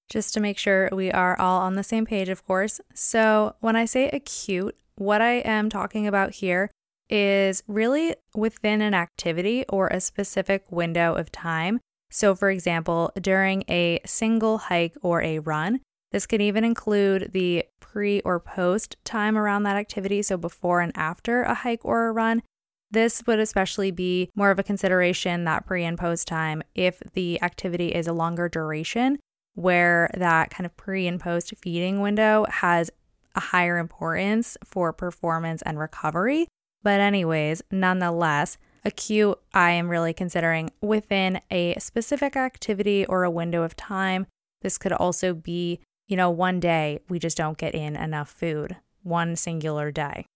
just 0.09 0.35
to 0.35 0.41
make 0.41 0.59
sure 0.59 0.89
we 0.93 1.11
are 1.11 1.39
all 1.39 1.61
on 1.61 1.75
the 1.75 1.83
same 1.83 2.05
page, 2.05 2.29
of 2.29 2.45
course. 2.45 2.81
So, 2.95 3.57
when 3.61 3.77
I 3.77 3.85
say 3.85 4.09
acute, 4.11 4.77
what 4.97 5.21
I 5.21 5.35
am 5.41 5.71
talking 5.71 6.07
about 6.07 6.33
here 6.33 6.71
is 7.09 7.63
really 7.67 8.15
within 8.35 8.81
an 8.81 8.95
activity 8.95 9.65
or 9.69 9.89
a 9.89 10.01
specific 10.01 10.65
window 10.71 11.15
of 11.15 11.33
time. 11.33 11.81
So, 12.11 12.35
for 12.35 12.51
example, 12.51 13.11
during 13.21 13.65
a 13.69 14.01
single 14.05 14.59
hike 14.59 14.97
or 15.03 15.23
a 15.23 15.39
run, 15.39 15.81
this 16.13 16.27
could 16.27 16.43
even 16.43 16.63
include 16.63 17.33
the 17.33 17.65
pre 17.81 18.21
or 18.21 18.39
post 18.39 18.97
time 19.05 19.37
around 19.37 19.63
that 19.65 19.77
activity, 19.77 20.23
so 20.23 20.37
before 20.37 20.81
and 20.81 20.93
after 20.95 21.43
a 21.43 21.55
hike 21.55 21.85
or 21.85 22.07
a 22.07 22.13
run. 22.13 22.43
This 22.91 23.23
would 23.27 23.41
especially 23.41 23.91
be 23.91 24.31
more 24.35 24.51
of 24.51 24.59
a 24.59 24.63
consideration 24.63 25.45
that 25.45 25.67
pre 25.67 25.85
and 25.85 25.99
post 25.99 26.29
time 26.29 26.63
if 26.75 27.01
the 27.15 27.41
activity 27.43 27.89
is 27.89 28.07
a 28.07 28.13
longer 28.13 28.49
duration, 28.49 29.19
where 29.55 30.11
that 30.15 30.51
kind 30.51 30.67
of 30.67 30.77
pre 30.77 31.07
and 31.07 31.21
post 31.21 31.53
feeding 31.61 32.01
window 32.01 32.47
has 32.49 32.91
a 33.35 33.41
higher 33.41 33.79
importance 33.79 34.57
for 34.65 34.93
performance 34.93 35.63
and 35.63 35.79
recovery. 35.79 36.49
But, 36.83 37.01
anyways, 37.01 37.63
nonetheless, 37.71 38.59
acute, 38.85 39.39
I 39.55 39.71
am 39.71 39.89
really 39.89 40.13
considering 40.13 40.71
within 40.81 41.41
a 41.51 41.79
specific 41.79 42.37
activity 42.37 43.07
or 43.07 43.25
a 43.25 43.31
window 43.31 43.63
of 43.63 43.77
time. 43.77 44.27
This 44.63 44.79
could 44.79 44.93
also 44.93 45.33
be 45.35 45.81
you 46.13 46.17
know, 46.17 46.29
one 46.29 46.61
day 46.61 47.01
we 47.09 47.19
just 47.19 47.39
don't 47.39 47.57
get 47.57 47.75
in 47.75 47.97
enough 47.97 48.29
food, 48.29 48.77
one 49.03 49.35
singular 49.35 49.91
day. 49.91 50.27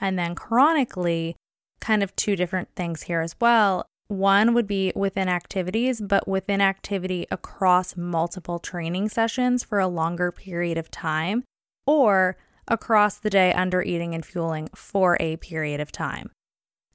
And 0.00 0.16
then 0.16 0.36
chronically, 0.36 1.34
kind 1.80 2.04
of 2.04 2.14
two 2.14 2.36
different 2.36 2.68
things 2.76 3.02
here 3.02 3.20
as 3.20 3.34
well. 3.40 3.84
One 4.08 4.52
would 4.54 4.66
be 4.66 4.92
within 4.94 5.28
activities, 5.28 6.00
but 6.00 6.28
within 6.28 6.60
activity 6.60 7.26
across 7.30 7.96
multiple 7.96 8.58
training 8.58 9.08
sessions 9.08 9.64
for 9.64 9.78
a 9.78 9.88
longer 9.88 10.30
period 10.30 10.76
of 10.76 10.90
time, 10.90 11.44
or 11.86 12.36
across 12.68 13.16
the 13.16 13.30
day 13.30 13.52
under 13.52 13.82
eating 13.82 14.14
and 14.14 14.24
fueling 14.24 14.68
for 14.74 15.16
a 15.20 15.36
period 15.36 15.80
of 15.80 15.90
time. 15.90 16.30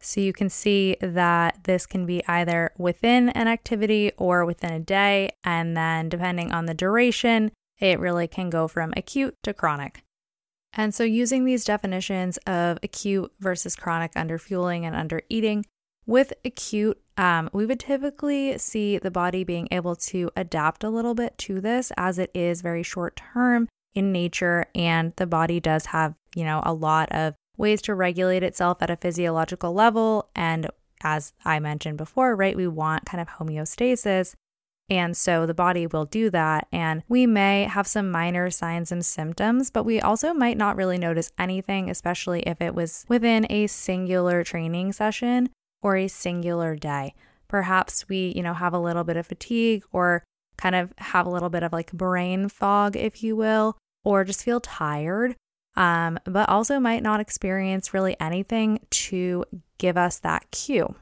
So 0.01 0.21
you 0.21 0.33
can 0.33 0.49
see 0.49 0.95
that 1.01 1.63
this 1.65 1.85
can 1.85 2.05
be 2.05 2.25
either 2.27 2.71
within 2.77 3.29
an 3.29 3.47
activity 3.47 4.11
or 4.17 4.45
within 4.45 4.71
a 4.71 4.79
day. 4.79 5.31
And 5.43 5.75
then, 5.75 6.07
depending 6.09 6.51
on 6.51 6.67
the 6.67 6.73
duration, 6.73 7.51
it 7.79 7.99
really 7.99 8.27
can 8.27 8.49
go 8.49 8.67
from 8.67 8.93
acute 8.95 9.35
to 9.43 9.53
chronic. 9.53 10.03
And 10.73 10.93
so, 10.93 11.03
using 11.03 11.43
these 11.43 11.65
definitions 11.65 12.37
of 12.47 12.77
acute 12.81 13.33
versus 13.39 13.75
chronic 13.75 14.13
underfueling 14.13 14.83
and 14.83 14.95
undereating, 14.95 15.65
with 16.09 16.33
acute, 16.43 16.99
um, 17.17 17.51
we 17.53 17.67
would 17.67 17.79
typically 17.79 18.57
see 18.57 18.97
the 18.97 19.11
body 19.11 19.43
being 19.43 19.67
able 19.71 19.95
to 19.95 20.31
adapt 20.35 20.83
a 20.83 20.89
little 20.89 21.13
bit 21.13 21.37
to 21.37 21.61
this 21.61 21.91
as 21.97 22.17
it 22.17 22.31
is 22.33 22.63
very 22.63 22.81
short 22.81 23.15
term 23.15 23.69
in 23.93 24.11
nature. 24.11 24.65
And 24.73 25.13
the 25.17 25.27
body 25.27 25.59
does 25.59 25.87
have, 25.87 26.15
you 26.35 26.43
know, 26.43 26.63
a 26.65 26.73
lot 26.73 27.11
of 27.11 27.35
ways 27.57 27.79
to 27.83 27.93
regulate 27.93 28.41
itself 28.41 28.81
at 28.81 28.89
a 28.89 28.95
physiological 28.95 29.71
level. 29.71 30.29
And 30.35 30.71
as 31.03 31.33
I 31.45 31.59
mentioned 31.59 31.99
before, 31.99 32.35
right, 32.35 32.57
we 32.57 32.67
want 32.67 33.05
kind 33.05 33.21
of 33.21 33.27
homeostasis. 33.27 34.33
And 34.89 35.15
so 35.15 35.45
the 35.45 35.53
body 35.53 35.85
will 35.85 36.05
do 36.05 36.31
that. 36.31 36.67
And 36.71 37.03
we 37.07 37.27
may 37.27 37.65
have 37.65 37.85
some 37.85 38.09
minor 38.09 38.49
signs 38.49 38.91
and 38.91 39.05
symptoms, 39.05 39.69
but 39.69 39.83
we 39.83 40.01
also 40.01 40.33
might 40.33 40.57
not 40.57 40.75
really 40.75 40.97
notice 40.97 41.31
anything, 41.37 41.87
especially 41.87 42.41
if 42.47 42.59
it 42.61 42.73
was 42.73 43.05
within 43.07 43.45
a 43.51 43.67
singular 43.67 44.43
training 44.43 44.93
session 44.93 45.49
or 45.81 45.95
a 45.95 46.07
singular 46.07 46.75
day. 46.75 47.13
Perhaps 47.47 48.07
we, 48.07 48.33
you 48.35 48.43
know, 48.43 48.53
have 48.53 48.73
a 48.73 48.79
little 48.79 49.03
bit 49.03 49.17
of 49.17 49.27
fatigue 49.27 49.83
or 49.91 50.23
kind 50.57 50.75
of 50.75 50.93
have 50.97 51.25
a 51.25 51.29
little 51.29 51.49
bit 51.49 51.63
of 51.63 51.73
like 51.73 51.91
brain 51.91 52.49
fog, 52.49 52.95
if 52.95 53.23
you 53.23 53.35
will, 53.35 53.77
or 54.03 54.23
just 54.23 54.43
feel 54.43 54.59
tired, 54.59 55.35
um, 55.75 56.19
but 56.25 56.49
also 56.49 56.79
might 56.79 57.03
not 57.03 57.19
experience 57.19 57.93
really 57.93 58.15
anything 58.19 58.79
to 58.89 59.45
give 59.77 59.97
us 59.97 60.19
that 60.19 60.51
cue. 60.51 60.95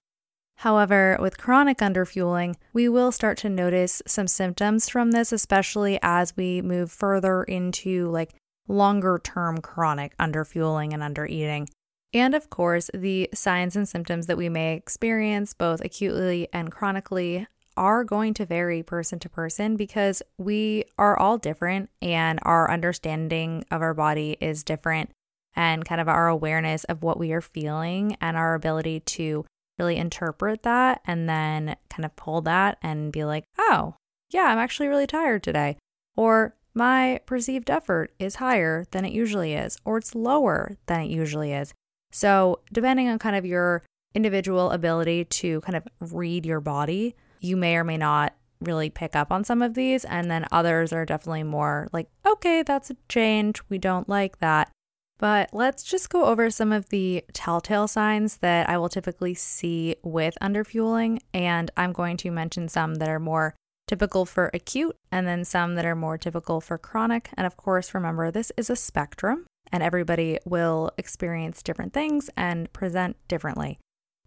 However, 0.57 1.17
with 1.19 1.37
chronic 1.37 1.79
underfueling, 1.79 2.55
we 2.73 2.89
will 2.89 3.11
start 3.11 3.37
to 3.39 3.49
notice 3.49 4.01
some 4.07 4.27
symptoms 4.27 4.89
from 4.89 5.11
this, 5.11 5.31
especially 5.31 5.99
as 6.01 6.35
we 6.35 6.61
move 6.63 6.91
further 6.91 7.43
into 7.43 8.09
like 8.09 8.33
longer 8.67 9.19
term 9.23 9.59
chronic 9.59 10.17
underfueling 10.17 10.93
and 10.93 11.03
undereating. 11.03 11.67
And 12.13 12.33
of 12.33 12.49
course, 12.49 12.89
the 12.93 13.29
signs 13.33 13.75
and 13.75 13.87
symptoms 13.87 14.27
that 14.27 14.37
we 14.37 14.49
may 14.49 14.75
experience 14.75 15.53
both 15.53 15.83
acutely 15.83 16.47
and 16.53 16.71
chronically 16.71 17.47
are 17.75 18.03
going 18.03 18.33
to 18.33 18.45
vary 18.45 18.81
person 18.81 19.19
to 19.19 19.29
person 19.29 19.75
because 19.75 20.23
we 20.37 20.83
are 20.97 21.17
all 21.17 21.37
different 21.37 21.89
and 22.01 22.39
our 22.41 22.71
understanding 22.71 23.63
of 23.69 23.81
our 23.81 23.93
body 23.93 24.35
is 24.41 24.63
different 24.63 25.11
and 25.55 25.85
kind 25.85 26.01
of 26.01 26.07
our 26.07 26.27
awareness 26.27 26.83
of 26.85 27.03
what 27.03 27.19
we 27.19 27.31
are 27.33 27.41
feeling 27.41 28.17
and 28.19 28.35
our 28.35 28.55
ability 28.55 28.99
to 29.01 29.45
really 29.77 29.97
interpret 29.97 30.63
that 30.63 31.01
and 31.05 31.29
then 31.29 31.75
kind 31.89 32.05
of 32.05 32.15
pull 32.15 32.41
that 32.41 32.77
and 32.81 33.11
be 33.11 33.23
like, 33.23 33.43
oh, 33.59 33.95
yeah, 34.31 34.43
I'm 34.43 34.57
actually 34.57 34.87
really 34.87 35.07
tired 35.07 35.43
today. 35.43 35.77
Or 36.15 36.55
my 36.73 37.19
perceived 37.25 37.69
effort 37.69 38.11
is 38.19 38.35
higher 38.35 38.85
than 38.91 39.05
it 39.05 39.13
usually 39.13 39.53
is, 39.53 39.77
or 39.85 39.97
it's 39.97 40.15
lower 40.15 40.77
than 40.87 41.01
it 41.01 41.09
usually 41.09 41.53
is. 41.53 41.73
So, 42.11 42.59
depending 42.71 43.09
on 43.09 43.19
kind 43.19 43.35
of 43.35 43.45
your 43.45 43.83
individual 44.15 44.71
ability 44.71 45.25
to 45.25 45.61
kind 45.61 45.75
of 45.75 46.13
read 46.13 46.45
your 46.45 46.59
body, 46.59 47.15
you 47.39 47.57
may 47.57 47.75
or 47.75 47.83
may 47.83 47.97
not 47.97 48.33
really 48.59 48.89
pick 48.89 49.15
up 49.15 49.31
on 49.31 49.43
some 49.43 49.61
of 49.61 49.73
these. 49.73 50.05
And 50.05 50.29
then 50.29 50.45
others 50.51 50.91
are 50.91 51.05
definitely 51.05 51.43
more 51.43 51.87
like, 51.91 52.09
okay, 52.25 52.63
that's 52.63 52.89
a 52.89 52.97
change. 53.09 53.61
We 53.69 53.77
don't 53.77 54.09
like 54.09 54.39
that. 54.39 54.71
But 55.19 55.49
let's 55.51 55.83
just 55.83 56.09
go 56.09 56.25
over 56.25 56.49
some 56.49 56.71
of 56.71 56.89
the 56.89 57.23
telltale 57.33 57.87
signs 57.87 58.37
that 58.37 58.69
I 58.69 58.77
will 58.77 58.89
typically 58.89 59.33
see 59.33 59.95
with 60.03 60.37
underfueling. 60.41 61.19
And 61.33 61.71
I'm 61.75 61.91
going 61.91 62.17
to 62.17 62.31
mention 62.31 62.67
some 62.67 62.95
that 62.95 63.09
are 63.09 63.19
more 63.19 63.55
typical 63.87 64.25
for 64.25 64.51
acute 64.53 64.95
and 65.11 65.27
then 65.27 65.45
some 65.45 65.75
that 65.75 65.85
are 65.85 65.95
more 65.95 66.17
typical 66.17 66.61
for 66.61 66.77
chronic. 66.77 67.29
And 67.35 67.47
of 67.47 67.57
course, 67.57 67.93
remember, 67.93 68.29
this 68.29 68.51
is 68.57 68.69
a 68.69 68.75
spectrum 68.75 69.45
and 69.71 69.83
everybody 69.83 70.39
will 70.45 70.91
experience 70.97 71.61
different 71.61 71.93
things 71.93 72.29
and 72.35 72.71
present 72.73 73.15
differently. 73.27 73.79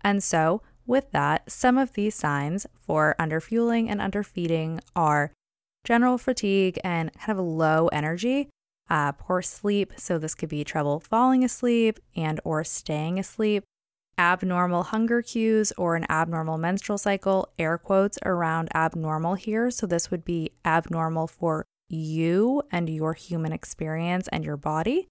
And 0.03 0.23
so, 0.23 0.63
with 0.87 1.13
that, 1.13 1.51
some 1.51 1.79
of 1.79 1.93
these 1.93 2.15
signs 2.15 2.67
for 2.75 3.15
underfueling 3.19 3.89
and 3.89 4.01
underfeeding 4.01 4.81
are 4.97 5.33
general 5.85 6.19
fatigue 6.19 6.79
and 6.83 7.13
kind 7.15 7.39
of 7.39 7.45
low 7.45 7.89
energy, 7.89 8.49
uh, 8.89 9.13
poor 9.13 9.41
sleep. 9.43 9.93
So 9.97 10.19
this 10.19 10.35
could 10.35 10.49
be 10.49 10.65
trouble 10.65 11.01
falling 11.01 11.45
asleep 11.45 12.01
and 12.17 12.41
or 12.45 12.65
staying 12.65 13.19
asleep, 13.19 13.63
abnormal 14.19 14.85
hunger 14.85 15.23
cues 15.23 15.73
or 15.79 15.97
an 15.97 16.07
abnormal 16.11 16.59
menstrual 16.59 16.99
cycle. 16.99 17.49
Air 17.59 17.79
quotes 17.79 18.19
around 18.25 18.69
abnormal 18.75 19.35
here. 19.35 19.71
So 19.71 19.87
this 19.87 20.11
would 20.11 20.25
be 20.25 20.51
abnormal 20.65 21.29
for 21.29 21.65
you 21.89 22.63
and 22.71 22.89
your 22.89 23.15
human 23.15 23.53
experience 23.53 24.29
and 24.29 24.45
your 24.45 24.57
body. 24.57 25.09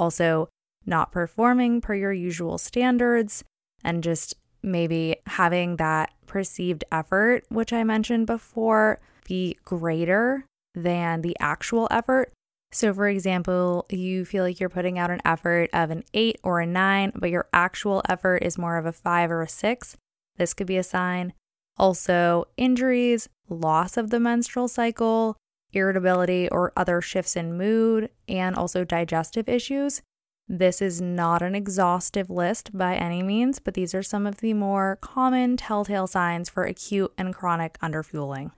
Also, 0.00 0.48
not 0.86 1.12
performing 1.12 1.82
per 1.82 1.94
your 1.94 2.12
usual 2.12 2.56
standards 2.56 3.44
and 3.84 4.02
just 4.02 4.34
maybe 4.62 5.16
having 5.26 5.76
that 5.76 6.10
perceived 6.26 6.84
effort, 6.90 7.44
which 7.50 7.70
I 7.70 7.84
mentioned 7.84 8.26
before, 8.26 8.98
be 9.28 9.58
greater 9.66 10.46
than 10.74 11.20
the 11.20 11.36
actual 11.38 11.86
effort. 11.90 12.32
So, 12.72 12.94
for 12.94 13.08
example, 13.08 13.84
you 13.90 14.24
feel 14.24 14.42
like 14.42 14.58
you're 14.58 14.70
putting 14.70 14.98
out 14.98 15.10
an 15.10 15.20
effort 15.22 15.68
of 15.74 15.90
an 15.90 16.04
eight 16.14 16.38
or 16.42 16.60
a 16.60 16.66
nine, 16.66 17.12
but 17.14 17.28
your 17.28 17.48
actual 17.52 18.02
effort 18.08 18.38
is 18.38 18.56
more 18.56 18.78
of 18.78 18.86
a 18.86 18.92
five 18.92 19.30
or 19.30 19.42
a 19.42 19.48
six. 19.48 19.98
This 20.38 20.54
could 20.54 20.66
be 20.66 20.78
a 20.78 20.82
sign. 20.82 21.34
Also, 21.76 22.46
injuries, 22.56 23.28
loss 23.50 23.98
of 23.98 24.08
the 24.08 24.20
menstrual 24.20 24.68
cycle, 24.68 25.36
irritability 25.72 26.48
or 26.48 26.72
other 26.76 27.00
shifts 27.00 27.36
in 27.36 27.56
mood, 27.56 28.10
and 28.28 28.56
also 28.56 28.84
digestive 28.84 29.48
issues. 29.48 30.02
This 30.48 30.82
is 30.82 31.00
not 31.00 31.42
an 31.42 31.54
exhaustive 31.54 32.28
list 32.28 32.76
by 32.76 32.96
any 32.96 33.22
means, 33.22 33.60
but 33.60 33.74
these 33.74 33.94
are 33.94 34.02
some 34.02 34.26
of 34.26 34.38
the 34.38 34.52
more 34.52 34.98
common 35.00 35.56
telltale 35.56 36.08
signs 36.08 36.48
for 36.48 36.64
acute 36.64 37.12
and 37.16 37.32
chronic 37.32 37.78
underfueling. 37.80 38.50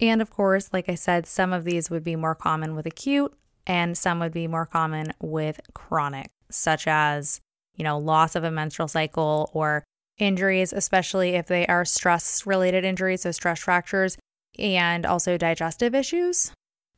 And 0.00 0.20
of 0.20 0.30
course, 0.30 0.68
like 0.72 0.88
I 0.88 0.94
said, 0.94 1.26
some 1.26 1.52
of 1.52 1.64
these 1.64 1.88
would 1.88 2.04
be 2.04 2.16
more 2.16 2.34
common 2.34 2.74
with 2.74 2.86
acute 2.86 3.34
and 3.66 3.96
some 3.96 4.20
would 4.20 4.32
be 4.32 4.48
more 4.48 4.66
common 4.66 5.12
with 5.20 5.60
chronic, 5.74 6.30
such 6.50 6.86
as, 6.86 7.40
you 7.74 7.84
know, 7.84 7.98
loss 7.98 8.34
of 8.34 8.44
a 8.44 8.50
menstrual 8.50 8.88
cycle 8.88 9.50
or 9.54 9.84
injuries, 10.18 10.72
especially 10.72 11.30
if 11.30 11.46
they 11.46 11.66
are 11.66 11.84
stress 11.84 12.46
related 12.46 12.84
injuries, 12.84 13.22
so 13.22 13.30
stress 13.30 13.60
fractures, 13.60 14.18
and 14.60 15.04
also 15.04 15.36
digestive 15.36 15.94
issues. 15.94 16.52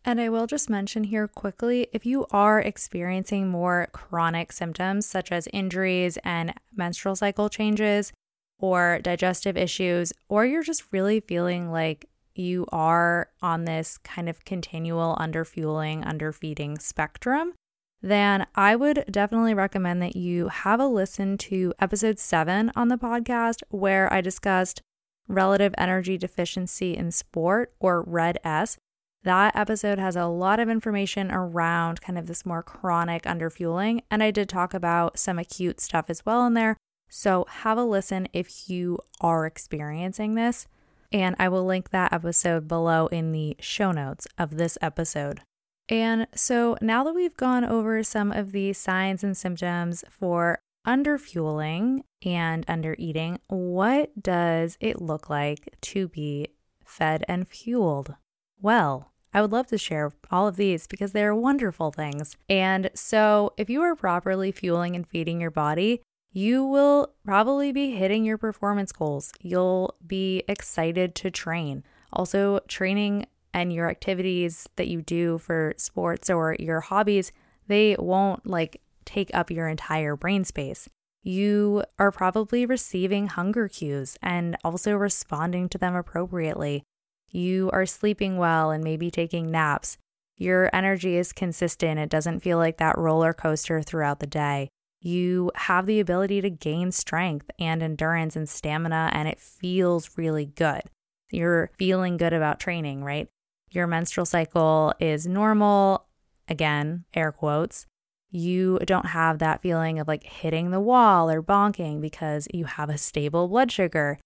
And 0.04 0.20
I 0.20 0.28
will 0.28 0.46
just 0.46 0.68
mention 0.68 1.04
here 1.04 1.28
quickly 1.28 1.86
if 1.92 2.04
you 2.04 2.26
are 2.30 2.60
experiencing 2.60 3.48
more 3.48 3.88
chronic 3.92 4.50
symptoms 4.50 5.06
such 5.06 5.30
as 5.30 5.48
injuries 5.52 6.18
and 6.24 6.54
menstrual 6.74 7.14
cycle 7.14 7.48
changes 7.48 8.12
or 8.58 8.98
digestive 9.02 9.56
issues, 9.56 10.12
or 10.28 10.44
you're 10.44 10.62
just 10.62 10.92
really 10.92 11.20
feeling 11.20 11.70
like 11.70 12.08
you 12.34 12.66
are 12.72 13.28
on 13.42 13.64
this 13.64 13.98
kind 13.98 14.28
of 14.28 14.44
continual 14.44 15.16
underfueling, 15.16 16.04
underfeeding 16.04 16.78
spectrum, 16.78 17.52
then 18.00 18.46
I 18.54 18.74
would 18.74 19.04
definitely 19.10 19.54
recommend 19.54 20.02
that 20.02 20.16
you 20.16 20.48
have 20.48 20.80
a 20.80 20.86
listen 20.86 21.38
to 21.38 21.72
episode 21.78 22.18
seven 22.18 22.72
on 22.74 22.88
the 22.88 22.96
podcast 22.96 23.62
where 23.68 24.12
I 24.12 24.20
discussed 24.20 24.82
relative 25.28 25.74
energy 25.78 26.18
deficiency 26.18 26.96
in 26.96 27.10
sport 27.10 27.72
or 27.80 28.02
RED 28.02 28.38
S 28.44 28.78
that 29.24 29.54
episode 29.54 29.98
has 29.98 30.16
a 30.16 30.26
lot 30.26 30.58
of 30.58 30.68
information 30.68 31.30
around 31.30 32.00
kind 32.00 32.18
of 32.18 32.26
this 32.26 32.44
more 32.44 32.62
chronic 32.62 33.22
underfueling. 33.22 34.02
And 34.10 34.22
I 34.22 34.30
did 34.30 34.48
talk 34.48 34.74
about 34.74 35.18
some 35.18 35.38
acute 35.38 35.80
stuff 35.80 36.06
as 36.08 36.26
well 36.26 36.44
in 36.46 36.54
there. 36.54 36.76
So 37.08 37.46
have 37.48 37.78
a 37.78 37.84
listen 37.84 38.26
if 38.32 38.68
you 38.68 38.98
are 39.20 39.46
experiencing 39.46 40.34
this. 40.34 40.66
And 41.12 41.36
I 41.38 41.48
will 41.48 41.64
link 41.64 41.90
that 41.90 42.12
episode 42.12 42.66
below 42.66 43.06
in 43.08 43.32
the 43.32 43.56
show 43.60 43.92
notes 43.92 44.26
of 44.38 44.56
this 44.56 44.76
episode. 44.80 45.42
And 45.88 46.26
so 46.34 46.76
now 46.80 47.04
that 47.04 47.14
we've 47.14 47.36
gone 47.36 47.64
over 47.64 48.02
some 48.02 48.32
of 48.32 48.52
the 48.52 48.72
signs 48.72 49.22
and 49.22 49.36
symptoms 49.36 50.04
for 50.08 50.58
underfueling 50.86 52.02
and 52.24 52.66
undereating, 52.66 53.38
what 53.48 54.20
does 54.20 54.76
it 54.80 55.00
look 55.00 55.30
like 55.30 55.76
to 55.80 56.08
be 56.08 56.48
fed 56.84 57.24
and 57.28 57.48
fueled? 57.48 58.14
Well, 58.60 59.12
I 59.34 59.40
would 59.40 59.52
love 59.52 59.68
to 59.68 59.78
share 59.78 60.12
all 60.30 60.46
of 60.46 60.56
these 60.56 60.86
because 60.86 61.12
they're 61.12 61.34
wonderful 61.34 61.90
things. 61.90 62.36
And 62.48 62.90
so, 62.94 63.54
if 63.56 63.70
you 63.70 63.80
are 63.82 63.96
properly 63.96 64.52
fueling 64.52 64.94
and 64.94 65.06
feeding 65.06 65.40
your 65.40 65.50
body, 65.50 66.02
you 66.32 66.64
will 66.64 67.14
probably 67.24 67.72
be 67.72 67.92
hitting 67.92 68.24
your 68.24 68.38
performance 68.38 68.92
goals. 68.92 69.32
You'll 69.40 69.96
be 70.06 70.44
excited 70.48 71.14
to 71.16 71.30
train. 71.30 71.82
Also, 72.12 72.60
training 72.68 73.26
and 73.54 73.72
your 73.72 73.88
activities 73.90 74.68
that 74.76 74.88
you 74.88 75.02
do 75.02 75.38
for 75.38 75.74
sports 75.76 76.30
or 76.30 76.56
your 76.58 76.80
hobbies, 76.80 77.32
they 77.68 77.96
won't 77.98 78.46
like 78.46 78.80
take 79.04 79.30
up 79.34 79.50
your 79.50 79.68
entire 79.68 80.16
brain 80.16 80.44
space. 80.44 80.88
You 81.22 81.84
are 81.98 82.10
probably 82.10 82.66
receiving 82.66 83.28
hunger 83.28 83.68
cues 83.68 84.16
and 84.22 84.56
also 84.64 84.94
responding 84.94 85.68
to 85.68 85.78
them 85.78 85.94
appropriately. 85.94 86.82
You 87.28 87.70
are 87.72 87.86
sleeping 87.86 88.36
well 88.36 88.70
and 88.70 88.82
maybe 88.82 89.10
taking 89.10 89.50
naps. 89.50 89.98
Your 90.36 90.68
energy 90.74 91.16
is 91.16 91.32
consistent. 91.32 92.00
It 92.00 92.10
doesn't 92.10 92.40
feel 92.40 92.58
like 92.58 92.78
that 92.78 92.98
roller 92.98 93.32
coaster 93.32 93.82
throughout 93.82 94.18
the 94.18 94.26
day. 94.26 94.68
You 95.00 95.50
have 95.54 95.86
the 95.86 96.00
ability 96.00 96.40
to 96.42 96.50
gain 96.50 96.92
strength 96.92 97.50
and 97.58 97.82
endurance 97.82 98.36
and 98.36 98.48
stamina, 98.48 99.10
and 99.12 99.28
it 99.28 99.40
feels 99.40 100.16
really 100.16 100.46
good. 100.46 100.82
You're 101.30 101.70
feeling 101.78 102.16
good 102.16 102.32
about 102.32 102.60
training, 102.60 103.02
right? 103.02 103.28
Your 103.70 103.86
menstrual 103.86 104.26
cycle 104.26 104.92
is 105.00 105.26
normal. 105.26 106.06
Again, 106.48 107.04
air 107.14 107.32
quotes. 107.32 107.86
You 108.32 108.78
don't 108.84 109.06
have 109.06 109.38
that 109.38 109.60
feeling 109.60 109.98
of 109.98 110.08
like 110.08 110.24
hitting 110.24 110.70
the 110.70 110.80
wall 110.80 111.30
or 111.30 111.42
bonking 111.42 112.00
because 112.00 112.48
you 112.52 112.64
have 112.64 112.88
a 112.88 112.96
stable 112.96 113.46
blood 113.46 113.70
sugar. 113.70 114.18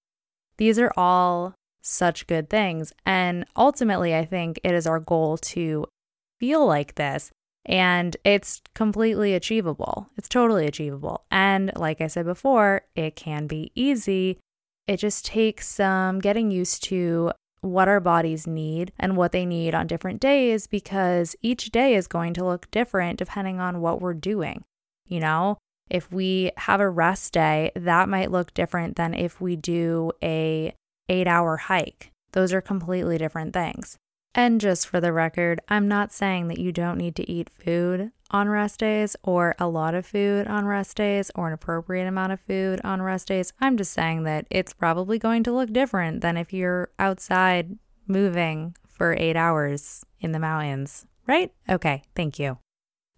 These 0.58 0.78
are 0.78 0.92
all 0.96 1.54
such 1.82 2.26
good 2.28 2.48
things. 2.48 2.92
And 3.04 3.44
ultimately, 3.56 4.14
I 4.14 4.24
think 4.24 4.60
it 4.62 4.74
is 4.74 4.86
our 4.86 5.00
goal 5.00 5.36
to 5.38 5.86
feel 6.38 6.64
like 6.64 6.94
this. 6.94 7.32
And 7.64 8.16
it's 8.22 8.62
completely 8.76 9.34
achievable. 9.34 10.08
It's 10.16 10.28
totally 10.28 10.66
achievable. 10.66 11.24
And 11.32 11.72
like 11.74 12.00
I 12.00 12.06
said 12.06 12.24
before, 12.24 12.82
it 12.94 13.16
can 13.16 13.48
be 13.48 13.72
easy. 13.74 14.38
It 14.86 14.98
just 14.98 15.26
takes 15.26 15.66
some 15.66 16.20
getting 16.20 16.52
used 16.52 16.84
to 16.84 17.32
what 17.66 17.88
our 17.88 18.00
bodies 18.00 18.46
need 18.46 18.92
and 18.98 19.16
what 19.16 19.32
they 19.32 19.44
need 19.44 19.74
on 19.74 19.86
different 19.86 20.20
days 20.20 20.66
because 20.66 21.36
each 21.42 21.70
day 21.70 21.94
is 21.94 22.06
going 22.06 22.32
to 22.34 22.44
look 22.44 22.70
different 22.70 23.18
depending 23.18 23.60
on 23.60 23.80
what 23.80 24.00
we're 24.00 24.14
doing. 24.14 24.64
You 25.06 25.20
know, 25.20 25.58
if 25.90 26.10
we 26.10 26.50
have 26.56 26.80
a 26.80 26.90
rest 26.90 27.32
day, 27.32 27.70
that 27.76 28.08
might 28.08 28.30
look 28.30 28.54
different 28.54 28.96
than 28.96 29.14
if 29.14 29.40
we 29.40 29.56
do 29.56 30.12
a 30.22 30.74
8-hour 31.08 31.56
hike. 31.56 32.10
Those 32.32 32.52
are 32.52 32.60
completely 32.60 33.18
different 33.18 33.52
things. 33.52 33.96
And 34.34 34.60
just 34.60 34.86
for 34.86 35.00
the 35.00 35.12
record, 35.12 35.60
I'm 35.68 35.88
not 35.88 36.12
saying 36.12 36.48
that 36.48 36.58
you 36.58 36.72
don't 36.72 36.98
need 36.98 37.16
to 37.16 37.30
eat 37.30 37.50
food 37.50 38.10
on 38.30 38.48
rest 38.48 38.80
days 38.80 39.16
or 39.22 39.54
a 39.58 39.68
lot 39.68 39.94
of 39.94 40.06
food 40.06 40.46
on 40.46 40.66
rest 40.66 40.96
days 40.96 41.30
or 41.34 41.46
an 41.46 41.52
appropriate 41.52 42.06
amount 42.06 42.32
of 42.32 42.40
food 42.40 42.80
on 42.84 43.02
rest 43.02 43.28
days. 43.28 43.52
I'm 43.60 43.76
just 43.76 43.92
saying 43.92 44.24
that 44.24 44.46
it's 44.50 44.72
probably 44.72 45.18
going 45.18 45.42
to 45.44 45.52
look 45.52 45.72
different 45.72 46.20
than 46.20 46.36
if 46.36 46.52
you're 46.52 46.90
outside 46.98 47.78
moving 48.06 48.76
for 48.88 49.14
eight 49.18 49.36
hours 49.36 50.04
in 50.20 50.32
the 50.32 50.38
mountains, 50.38 51.06
right? 51.26 51.52
Okay, 51.68 52.02
thank 52.14 52.38
you. 52.38 52.58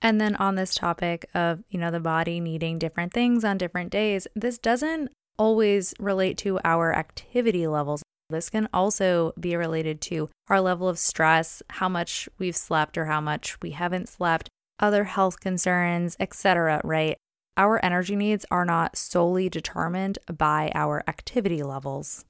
And 0.00 0.20
then 0.20 0.36
on 0.36 0.54
this 0.54 0.74
topic 0.74 1.28
of, 1.34 1.64
you 1.70 1.78
know, 1.78 1.90
the 1.90 2.00
body 2.00 2.40
needing 2.40 2.78
different 2.78 3.12
things 3.12 3.44
on 3.44 3.58
different 3.58 3.90
days, 3.90 4.26
this 4.36 4.58
doesn't 4.58 5.10
always 5.38 5.94
relate 5.98 6.36
to 6.38 6.60
our 6.64 6.94
activity 6.94 7.66
levels. 7.66 8.02
This 8.30 8.50
can 8.50 8.68
also 8.72 9.32
be 9.40 9.56
related 9.56 10.00
to 10.02 10.28
our 10.48 10.60
level 10.60 10.88
of 10.88 10.98
stress, 10.98 11.62
how 11.70 11.88
much 11.88 12.28
we've 12.38 12.56
slept 12.56 12.98
or 12.98 13.06
how 13.06 13.20
much 13.20 13.60
we 13.62 13.70
haven't 13.70 14.08
slept, 14.08 14.48
other 14.80 15.04
health 15.04 15.40
concerns, 15.40 16.16
etc., 16.20 16.80
right? 16.84 17.16
Our 17.56 17.84
energy 17.84 18.14
needs 18.14 18.46
are 18.50 18.64
not 18.64 18.96
solely 18.96 19.48
determined 19.48 20.18
by 20.32 20.70
our 20.74 21.02
activity 21.08 21.62
levels. 21.62 22.24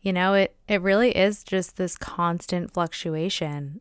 You 0.00 0.12
know, 0.12 0.34
it 0.34 0.54
it 0.68 0.82
really 0.82 1.16
is 1.16 1.42
just 1.42 1.76
this 1.76 1.96
constant 1.96 2.74
fluctuation 2.74 3.80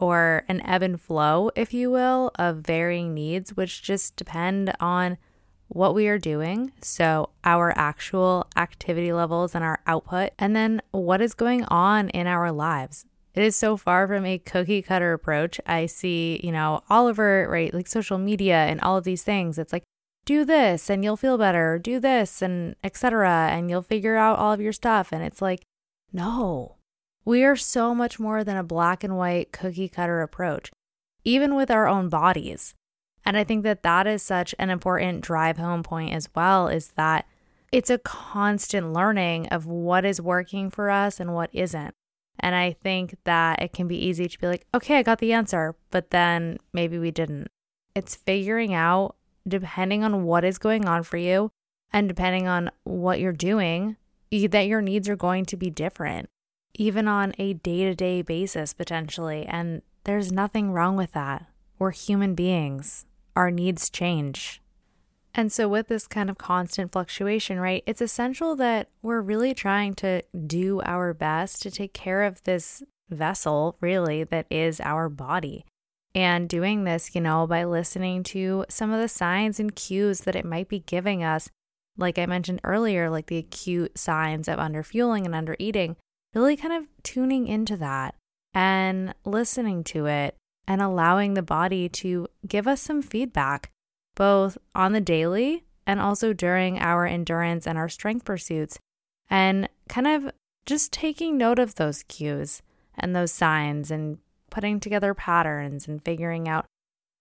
or 0.00 0.44
an 0.48 0.62
ebb 0.64 0.82
and 0.82 0.98
flow, 1.00 1.50
if 1.54 1.74
you 1.74 1.90
will, 1.90 2.30
of 2.38 2.58
varying 2.58 3.12
needs 3.12 3.54
which 3.54 3.82
just 3.82 4.16
depend 4.16 4.72
on 4.80 5.18
what 5.66 5.94
we 5.94 6.08
are 6.08 6.18
doing, 6.18 6.72
so 6.80 7.28
our 7.44 7.76
actual 7.76 8.46
activity 8.56 9.12
levels 9.12 9.54
and 9.54 9.62
our 9.62 9.80
output, 9.86 10.30
and 10.38 10.56
then 10.56 10.80
what 10.92 11.20
is 11.20 11.34
going 11.34 11.64
on 11.64 12.08
in 12.10 12.26
our 12.26 12.50
lives. 12.50 13.04
It 13.38 13.44
is 13.44 13.54
so 13.54 13.76
far 13.76 14.08
from 14.08 14.26
a 14.26 14.38
cookie 14.38 14.82
cutter 14.82 15.12
approach. 15.12 15.60
I 15.64 15.86
see, 15.86 16.40
you 16.42 16.50
know, 16.50 16.82
all 16.90 17.06
over, 17.06 17.46
right, 17.48 17.72
like 17.72 17.86
social 17.86 18.18
media 18.18 18.56
and 18.56 18.80
all 18.80 18.96
of 18.96 19.04
these 19.04 19.22
things. 19.22 19.58
It's 19.58 19.72
like, 19.72 19.84
do 20.24 20.44
this 20.44 20.90
and 20.90 21.04
you'll 21.04 21.16
feel 21.16 21.38
better, 21.38 21.78
do 21.78 22.00
this 22.00 22.42
and 22.42 22.74
etc. 22.82 23.50
and 23.52 23.70
you'll 23.70 23.82
figure 23.82 24.16
out 24.16 24.40
all 24.40 24.52
of 24.52 24.60
your 24.60 24.72
stuff. 24.72 25.12
And 25.12 25.22
it's 25.22 25.40
like, 25.40 25.62
no, 26.12 26.78
we 27.24 27.44
are 27.44 27.54
so 27.54 27.94
much 27.94 28.18
more 28.18 28.42
than 28.42 28.56
a 28.56 28.64
black 28.64 29.04
and 29.04 29.16
white 29.16 29.52
cookie 29.52 29.88
cutter 29.88 30.20
approach, 30.20 30.72
even 31.22 31.54
with 31.54 31.70
our 31.70 31.86
own 31.86 32.08
bodies. 32.08 32.74
And 33.24 33.36
I 33.36 33.44
think 33.44 33.62
that 33.62 33.84
that 33.84 34.08
is 34.08 34.20
such 34.20 34.52
an 34.58 34.68
important 34.68 35.20
drive 35.20 35.58
home 35.58 35.84
point 35.84 36.12
as 36.12 36.28
well 36.34 36.66
is 36.66 36.90
that 36.96 37.24
it's 37.70 37.88
a 37.88 37.98
constant 37.98 38.92
learning 38.92 39.46
of 39.50 39.64
what 39.64 40.04
is 40.04 40.20
working 40.20 40.70
for 40.70 40.90
us 40.90 41.20
and 41.20 41.36
what 41.36 41.50
isn't. 41.52 41.94
And 42.40 42.54
I 42.54 42.72
think 42.72 43.16
that 43.24 43.60
it 43.60 43.72
can 43.72 43.88
be 43.88 43.96
easy 43.96 44.28
to 44.28 44.38
be 44.38 44.46
like, 44.46 44.66
okay, 44.74 44.98
I 44.98 45.02
got 45.02 45.18
the 45.18 45.32
answer, 45.32 45.74
but 45.90 46.10
then 46.10 46.58
maybe 46.72 46.98
we 46.98 47.10
didn't. 47.10 47.48
It's 47.94 48.14
figuring 48.14 48.74
out, 48.74 49.16
depending 49.46 50.04
on 50.04 50.24
what 50.24 50.44
is 50.44 50.58
going 50.58 50.86
on 50.86 51.02
for 51.02 51.16
you 51.16 51.50
and 51.92 52.08
depending 52.08 52.46
on 52.46 52.70
what 52.84 53.18
you're 53.20 53.32
doing, 53.32 53.96
that 54.30 54.66
your 54.66 54.82
needs 54.82 55.08
are 55.08 55.16
going 55.16 55.44
to 55.46 55.56
be 55.56 55.70
different, 55.70 56.28
even 56.74 57.08
on 57.08 57.32
a 57.38 57.54
day 57.54 57.84
to 57.84 57.94
day 57.94 58.22
basis, 58.22 58.74
potentially. 58.74 59.46
And 59.46 59.82
there's 60.04 60.30
nothing 60.30 60.72
wrong 60.72 60.96
with 60.96 61.12
that. 61.12 61.46
We're 61.78 61.92
human 61.92 62.34
beings 62.34 63.06
our 63.38 63.52
needs 63.52 63.88
change. 63.88 64.60
And 65.38 65.52
so, 65.52 65.68
with 65.68 65.86
this 65.86 66.08
kind 66.08 66.30
of 66.30 66.36
constant 66.36 66.90
fluctuation, 66.90 67.60
right, 67.60 67.84
it's 67.86 68.00
essential 68.00 68.56
that 68.56 68.88
we're 69.02 69.20
really 69.20 69.54
trying 69.54 69.94
to 69.94 70.22
do 70.48 70.82
our 70.84 71.14
best 71.14 71.62
to 71.62 71.70
take 71.70 71.94
care 71.94 72.24
of 72.24 72.42
this 72.42 72.82
vessel, 73.08 73.76
really, 73.80 74.24
that 74.24 74.46
is 74.50 74.80
our 74.80 75.08
body. 75.08 75.64
And 76.12 76.48
doing 76.48 76.82
this, 76.82 77.14
you 77.14 77.20
know, 77.20 77.46
by 77.46 77.62
listening 77.62 78.24
to 78.24 78.64
some 78.68 78.90
of 78.92 79.00
the 79.00 79.06
signs 79.06 79.60
and 79.60 79.76
cues 79.76 80.22
that 80.22 80.34
it 80.34 80.44
might 80.44 80.68
be 80.68 80.80
giving 80.80 81.22
us, 81.22 81.48
like 81.96 82.18
I 82.18 82.26
mentioned 82.26 82.60
earlier, 82.64 83.08
like 83.08 83.26
the 83.26 83.38
acute 83.38 83.96
signs 83.96 84.48
of 84.48 84.58
underfueling 84.58 85.24
and 85.24 85.34
undereating, 85.34 85.94
really 86.34 86.56
kind 86.56 86.74
of 86.74 86.88
tuning 87.04 87.46
into 87.46 87.76
that 87.76 88.16
and 88.54 89.14
listening 89.24 89.84
to 89.84 90.06
it 90.06 90.34
and 90.66 90.82
allowing 90.82 91.34
the 91.34 91.42
body 91.42 91.88
to 91.90 92.26
give 92.44 92.66
us 92.66 92.80
some 92.80 93.02
feedback, 93.02 93.70
both 94.18 94.58
on 94.74 94.92
the 94.92 95.00
daily 95.00 95.62
and 95.86 96.00
also 96.00 96.32
during 96.32 96.76
our 96.80 97.06
endurance 97.06 97.68
and 97.68 97.78
our 97.78 97.88
strength 97.88 98.24
pursuits, 98.24 98.78
and 99.30 99.68
kind 99.88 100.08
of 100.08 100.32
just 100.66 100.92
taking 100.92 101.38
note 101.38 101.60
of 101.60 101.76
those 101.76 102.02
cues 102.02 102.60
and 102.98 103.14
those 103.14 103.30
signs 103.30 103.92
and 103.92 104.18
putting 104.50 104.80
together 104.80 105.14
patterns 105.14 105.86
and 105.86 106.04
figuring 106.04 106.48
out, 106.48 106.66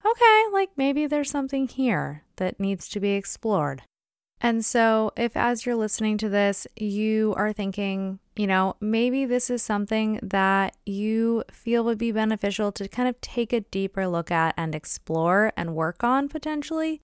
okay, 0.03 0.43
like 0.51 0.71
maybe 0.75 1.05
there's 1.05 1.29
something 1.29 1.67
here 1.67 2.23
that 2.37 2.59
needs 2.59 2.89
to 2.89 2.99
be 2.99 3.11
explored. 3.11 3.83
And 4.39 4.63
so, 4.63 5.11
if 5.17 5.35
as 5.35 5.65
you're 5.65 5.75
listening 5.75 6.17
to 6.19 6.29
this, 6.29 6.67
you 6.75 7.33
are 7.37 7.51
thinking, 7.51 8.19
you 8.35 8.45
know, 8.45 8.75
maybe 8.79 9.25
this 9.25 9.49
is 9.49 9.63
something 9.63 10.19
that 10.21 10.77
you 10.85 11.43
feel 11.51 11.83
would 11.85 11.97
be 11.97 12.11
beneficial 12.11 12.71
to 12.73 12.87
kind 12.87 13.09
of 13.09 13.19
take 13.19 13.51
a 13.51 13.61
deeper 13.61 14.07
look 14.07 14.29
at 14.29 14.53
and 14.55 14.75
explore 14.75 15.51
and 15.57 15.75
work 15.75 16.03
on 16.03 16.29
potentially, 16.29 17.01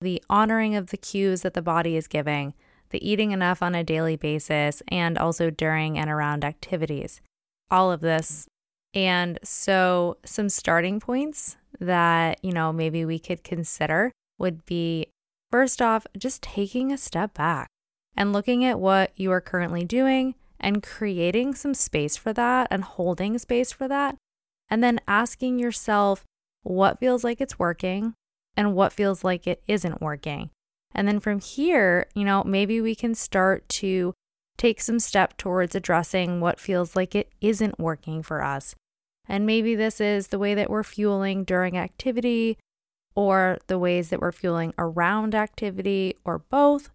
the 0.00 0.22
honoring 0.30 0.76
of 0.76 0.90
the 0.90 0.96
cues 0.96 1.42
that 1.42 1.54
the 1.54 1.62
body 1.62 1.96
is 1.96 2.06
giving, 2.06 2.54
the 2.90 3.08
eating 3.08 3.32
enough 3.32 3.62
on 3.62 3.74
a 3.74 3.82
daily 3.82 4.14
basis, 4.14 4.80
and 4.86 5.18
also 5.18 5.50
during 5.50 5.98
and 5.98 6.08
around 6.08 6.44
activities, 6.44 7.20
all 7.68 7.90
of 7.90 8.00
this. 8.00 8.46
And 8.94 9.40
so, 9.42 10.18
some 10.24 10.48
starting 10.48 11.00
points 11.00 11.56
that, 11.80 12.38
you 12.44 12.52
know, 12.52 12.72
maybe 12.72 13.04
we 13.04 13.18
could 13.18 13.42
consider 13.42 14.12
would 14.38 14.64
be 14.66 15.08
First 15.50 15.80
off, 15.80 16.06
just 16.16 16.42
taking 16.42 16.92
a 16.92 16.98
step 16.98 17.34
back 17.34 17.68
and 18.16 18.32
looking 18.32 18.64
at 18.64 18.80
what 18.80 19.12
you 19.16 19.30
are 19.30 19.40
currently 19.40 19.84
doing 19.84 20.34
and 20.58 20.82
creating 20.82 21.54
some 21.54 21.74
space 21.74 22.16
for 22.16 22.32
that 22.32 22.68
and 22.70 22.82
holding 22.82 23.38
space 23.38 23.72
for 23.72 23.86
that. 23.88 24.16
And 24.68 24.82
then 24.82 25.00
asking 25.06 25.58
yourself 25.58 26.24
what 26.62 26.98
feels 26.98 27.22
like 27.22 27.40
it's 27.40 27.58
working 27.58 28.14
and 28.56 28.74
what 28.74 28.92
feels 28.92 29.22
like 29.22 29.46
it 29.46 29.62
isn't 29.68 30.00
working. 30.00 30.50
And 30.94 31.06
then 31.06 31.20
from 31.20 31.40
here, 31.40 32.06
you 32.14 32.24
know, 32.24 32.42
maybe 32.42 32.80
we 32.80 32.94
can 32.94 33.14
start 33.14 33.68
to 33.68 34.14
take 34.56 34.80
some 34.80 34.98
step 34.98 35.36
towards 35.36 35.74
addressing 35.74 36.40
what 36.40 36.58
feels 36.58 36.96
like 36.96 37.14
it 37.14 37.30
isn't 37.40 37.78
working 37.78 38.22
for 38.22 38.42
us. 38.42 38.74
And 39.28 39.44
maybe 39.44 39.74
this 39.74 40.00
is 40.00 40.28
the 40.28 40.38
way 40.38 40.54
that 40.54 40.70
we're 40.70 40.82
fueling 40.82 41.44
during 41.44 41.76
activity 41.76 42.58
or 43.16 43.58
the 43.66 43.78
ways 43.78 44.10
that 44.10 44.20
we're 44.20 44.30
fueling 44.30 44.72
around 44.78 45.34
activity, 45.34 46.16
or 46.24 46.38
both, 46.38 46.90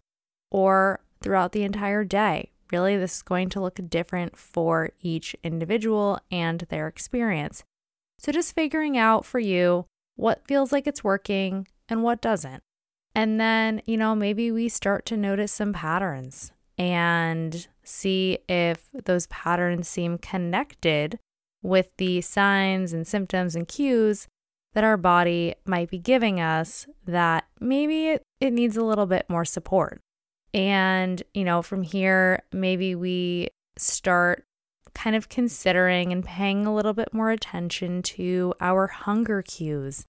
or 0.52 1.02
throughout 1.22 1.52
the 1.52 1.64
entire 1.64 2.06
day. 2.06 2.52
Really, 2.72 2.96
this 2.96 3.18
is 3.18 3.22
going 3.22 3.50
to 3.50 3.60
look 3.60 3.80
different 3.90 4.38
for 4.38 4.92
each 5.02 5.36
individual 5.44 6.20
and 6.32 6.62
their 6.70 6.88
experience. 6.88 7.64
So, 8.20 8.32
just 8.32 8.56
figuring 8.56 8.98
out 8.98 9.26
for 9.26 9.40
you 9.40 9.88
what 10.16 10.48
feels 10.48 10.72
like 10.72 10.88
it's 10.88 11.04
working 11.04 11.68
and 11.90 12.04
what 12.04 12.22
doesn't. 12.22 12.64
And 13.14 13.42
then, 13.42 13.82
you 13.86 13.98
know, 13.98 14.16
maybe 14.16 14.52
we 14.52 14.70
start 14.70 15.06
to 15.08 15.18
notice 15.18 15.52
some 15.52 15.74
patterns 15.74 16.54
and 16.78 17.68
see 17.84 18.40
if 18.48 18.90
those 18.94 19.28
patterns 19.28 19.88
seem 19.88 20.18
connected 20.18 21.20
with 21.62 21.90
the 21.98 22.22
signs 22.22 22.94
and 22.94 23.06
symptoms 23.06 23.56
and 23.56 23.68
cues 23.68 24.28
that 24.74 24.84
our 24.84 24.98
body 24.98 25.56
might 25.66 25.90
be 25.90 25.98
giving 25.98 26.40
us 26.40 26.88
that 27.06 27.46
maybe 27.60 28.08
it, 28.08 28.24
it 28.40 28.54
needs 28.54 28.78
a 28.78 28.84
little 28.84 29.06
bit 29.06 29.26
more 29.30 29.46
support. 29.46 30.02
And, 30.54 31.22
you 31.34 31.44
know, 31.44 31.62
from 31.62 31.84
here, 31.84 32.44
maybe 32.52 32.96
we 32.96 33.50
start 33.78 34.44
kind 34.94 35.16
of 35.16 35.30
considering 35.30 36.12
and 36.12 36.24
paying 36.24 36.66
a 36.66 36.74
little 36.74 36.94
bit 36.94 37.14
more 37.14 37.32
attention 37.32 38.02
to 38.02 38.54
our 38.60 38.88
hunger 38.88 39.42
cues, 39.42 40.06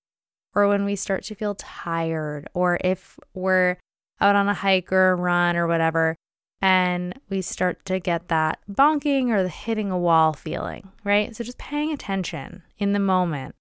or 0.55 0.67
when 0.69 0.85
we 0.85 0.97
start 0.97 1.25
to 1.25 1.35
feel 1.35 1.55
tired, 1.55 2.49
or 2.55 2.79
if 2.83 3.19
we're 3.35 3.77
out 4.21 4.37
on 4.37 4.49
a 4.49 4.55
hike 4.55 4.93
or 4.93 5.13
a 5.13 5.15
run 5.15 5.57
or 5.57 5.67
whatever, 5.67 6.17
and 6.61 7.19
we 7.29 7.43
start 7.43 7.85
to 7.85 7.99
get 7.99 8.29
that 8.29 8.59
bonking 8.71 9.31
or 9.31 9.43
the 9.43 9.49
hitting 9.49 9.91
a 9.91 9.99
wall 9.99 10.33
feeling, 10.33 10.91
right? 11.05 11.35
So 11.35 11.43
just 11.43 11.59
paying 11.59 11.93
attention 11.93 12.63
in 12.79 12.93
the 12.93 12.99
moment 12.99 13.55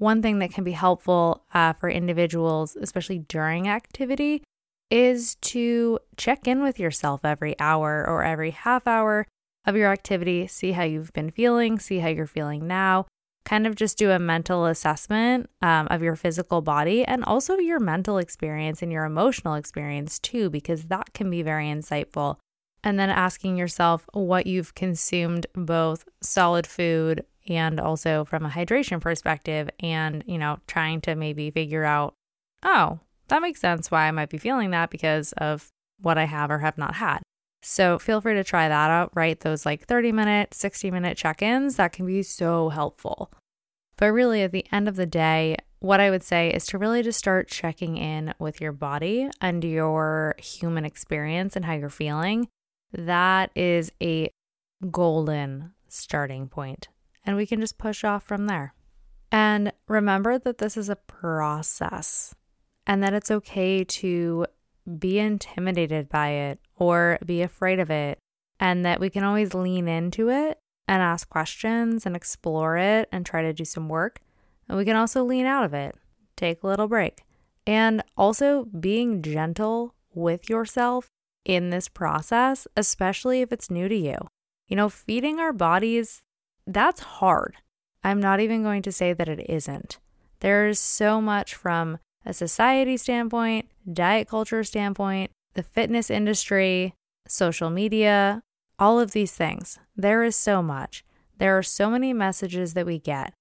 one 0.00 0.22
thing 0.22 0.38
that 0.38 0.50
can 0.50 0.64
be 0.64 0.72
helpful 0.72 1.44
uh, 1.52 1.74
for 1.74 1.90
individuals, 1.90 2.74
especially 2.74 3.18
during 3.18 3.68
activity, 3.68 4.42
is 4.90 5.34
to 5.36 5.98
check 6.16 6.48
in 6.48 6.62
with 6.62 6.78
yourself 6.78 7.20
every 7.22 7.54
hour 7.60 8.04
or 8.08 8.24
every 8.24 8.50
half 8.50 8.86
hour 8.86 9.26
of 9.66 9.76
your 9.76 9.92
activity, 9.92 10.46
see 10.46 10.72
how 10.72 10.82
you've 10.82 11.12
been 11.12 11.30
feeling, 11.30 11.78
see 11.78 11.98
how 11.98 12.08
you're 12.08 12.26
feeling 12.26 12.66
now. 12.66 13.06
Kind 13.44 13.66
of 13.66 13.74
just 13.74 13.98
do 13.98 14.10
a 14.10 14.18
mental 14.18 14.64
assessment 14.64 15.50
um, 15.60 15.86
of 15.90 16.02
your 16.02 16.16
physical 16.16 16.62
body 16.62 17.04
and 17.04 17.22
also 17.24 17.58
your 17.58 17.78
mental 17.78 18.16
experience 18.16 18.82
and 18.82 18.90
your 18.90 19.04
emotional 19.04 19.54
experience 19.54 20.18
too, 20.18 20.48
because 20.48 20.84
that 20.84 21.12
can 21.12 21.28
be 21.28 21.42
very 21.42 21.66
insightful. 21.66 22.36
And 22.82 22.98
then 22.98 23.10
asking 23.10 23.58
yourself 23.58 24.06
what 24.14 24.46
you've 24.46 24.74
consumed, 24.74 25.46
both 25.54 26.08
solid 26.22 26.66
food 26.66 27.24
and 27.50 27.78
also 27.78 28.24
from 28.24 28.46
a 28.46 28.50
hydration 28.50 29.00
perspective, 29.00 29.68
and, 29.80 30.24
you 30.26 30.38
know, 30.38 30.58
trying 30.66 31.00
to 31.02 31.14
maybe 31.14 31.50
figure 31.50 31.84
out, 31.84 32.14
oh, 32.62 33.00
that 33.28 33.42
makes 33.42 33.60
sense 33.60 33.90
why 33.90 34.08
I 34.08 34.10
might 34.10 34.30
be 34.30 34.38
feeling 34.38 34.70
that 34.70 34.90
because 34.90 35.32
of 35.32 35.68
what 36.00 36.18
I 36.18 36.24
have 36.24 36.50
or 36.50 36.58
have 36.58 36.78
not 36.78 36.94
had. 36.94 37.20
So 37.62 37.98
feel 37.98 38.20
free 38.20 38.34
to 38.34 38.44
try 38.44 38.68
that 38.68 38.90
out, 38.90 39.10
right? 39.14 39.38
Those 39.38 39.66
like 39.66 39.86
30 39.86 40.12
minute, 40.12 40.54
60 40.54 40.90
minute 40.90 41.16
check 41.16 41.42
ins, 41.42 41.76
that 41.76 41.92
can 41.92 42.06
be 42.06 42.22
so 42.22 42.70
helpful. 42.70 43.30
But 43.96 44.12
really, 44.12 44.42
at 44.42 44.52
the 44.52 44.64
end 44.72 44.88
of 44.88 44.96
the 44.96 45.06
day, 45.06 45.56
what 45.80 46.00
I 46.00 46.10
would 46.10 46.22
say 46.22 46.50
is 46.50 46.66
to 46.66 46.78
really 46.78 47.02
just 47.02 47.18
start 47.18 47.48
checking 47.48 47.98
in 47.98 48.34
with 48.38 48.60
your 48.60 48.72
body 48.72 49.28
and 49.40 49.62
your 49.62 50.36
human 50.38 50.84
experience 50.84 51.54
and 51.54 51.64
how 51.64 51.74
you're 51.74 51.90
feeling. 51.90 52.48
That 52.92 53.50
is 53.54 53.92
a 54.02 54.30
golden 54.90 55.72
starting 55.88 56.48
point, 56.48 56.88
and 57.24 57.36
we 57.36 57.46
can 57.46 57.60
just 57.60 57.78
push 57.78 58.04
off 58.04 58.24
from 58.24 58.46
there. 58.46 58.74
And 59.32 59.72
remember 59.88 60.38
that 60.38 60.58
this 60.58 60.76
is 60.76 60.88
a 60.88 60.96
process 60.96 62.34
and 62.86 63.02
that 63.02 63.14
it's 63.14 63.30
okay 63.30 63.84
to 63.84 64.46
be 64.98 65.18
intimidated 65.18 66.08
by 66.08 66.30
it 66.30 66.58
or 66.76 67.18
be 67.24 67.42
afraid 67.42 67.78
of 67.78 67.90
it, 67.90 68.18
and 68.58 68.84
that 68.84 69.00
we 69.00 69.10
can 69.10 69.22
always 69.22 69.54
lean 69.54 69.86
into 69.86 70.28
it 70.30 70.58
and 70.88 71.02
ask 71.02 71.28
questions 71.28 72.04
and 72.04 72.16
explore 72.16 72.76
it 72.76 73.08
and 73.12 73.24
try 73.24 73.42
to 73.42 73.52
do 73.52 73.64
some 73.64 73.88
work. 73.88 74.20
And 74.68 74.76
we 74.76 74.84
can 74.84 74.96
also 74.96 75.22
lean 75.22 75.46
out 75.46 75.64
of 75.64 75.74
it, 75.74 75.94
take 76.36 76.62
a 76.62 76.66
little 76.66 76.88
break. 76.88 77.22
And 77.66 78.02
also 78.16 78.64
being 78.64 79.22
gentle 79.22 79.94
with 80.12 80.48
yourself 80.48 81.08
in 81.44 81.70
this 81.70 81.88
process, 81.88 82.66
especially 82.76 83.42
if 83.42 83.52
it's 83.52 83.70
new 83.70 83.88
to 83.88 83.96
you. 83.96 84.16
You 84.66 84.76
know, 84.76 84.88
feeding 84.88 85.38
our 85.38 85.52
bodies, 85.52 86.22
that's 86.74 87.00
hard. 87.00 87.56
I'm 88.02 88.20
not 88.20 88.40
even 88.40 88.62
going 88.62 88.82
to 88.82 88.92
say 88.92 89.12
that 89.12 89.28
it 89.28 89.48
isn't. 89.48 89.98
There's 90.40 90.78
so 90.78 91.20
much 91.20 91.54
from 91.54 91.98
a 92.24 92.32
society 92.32 92.96
standpoint, 92.96 93.68
diet 93.90 94.28
culture 94.28 94.64
standpoint, 94.64 95.30
the 95.54 95.62
fitness 95.62 96.10
industry, 96.10 96.94
social 97.26 97.70
media, 97.70 98.42
all 98.78 98.98
of 98.98 99.12
these 99.12 99.32
things. 99.32 99.78
There 99.96 100.22
is 100.24 100.36
so 100.36 100.62
much. 100.62 101.04
There 101.38 101.56
are 101.56 101.62
so 101.62 101.90
many 101.90 102.12
messages 102.12 102.74
that 102.74 102.86
we 102.86 102.98
get. 102.98 103.34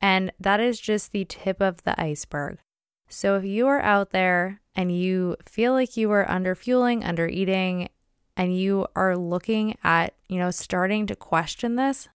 And 0.00 0.32
that 0.38 0.60
is 0.60 0.78
just 0.78 1.12
the 1.12 1.24
tip 1.24 1.60
of 1.60 1.82
the 1.84 2.00
iceberg. 2.00 2.58
So 3.08 3.36
if 3.36 3.44
you 3.44 3.66
are 3.66 3.80
out 3.80 4.10
there 4.10 4.60
and 4.74 4.96
you 4.96 5.36
feel 5.46 5.72
like 5.72 5.96
you 5.96 6.10
are 6.10 6.28
under 6.30 6.54
fueling, 6.54 7.04
under 7.04 7.26
eating, 7.26 7.88
and 8.36 8.56
you 8.56 8.86
are 8.96 9.16
looking 9.16 9.76
at, 9.84 10.14
you 10.28 10.38
know, 10.38 10.50
starting 10.50 11.06
to 11.06 11.16
question 11.16 11.76
this, 11.76 12.08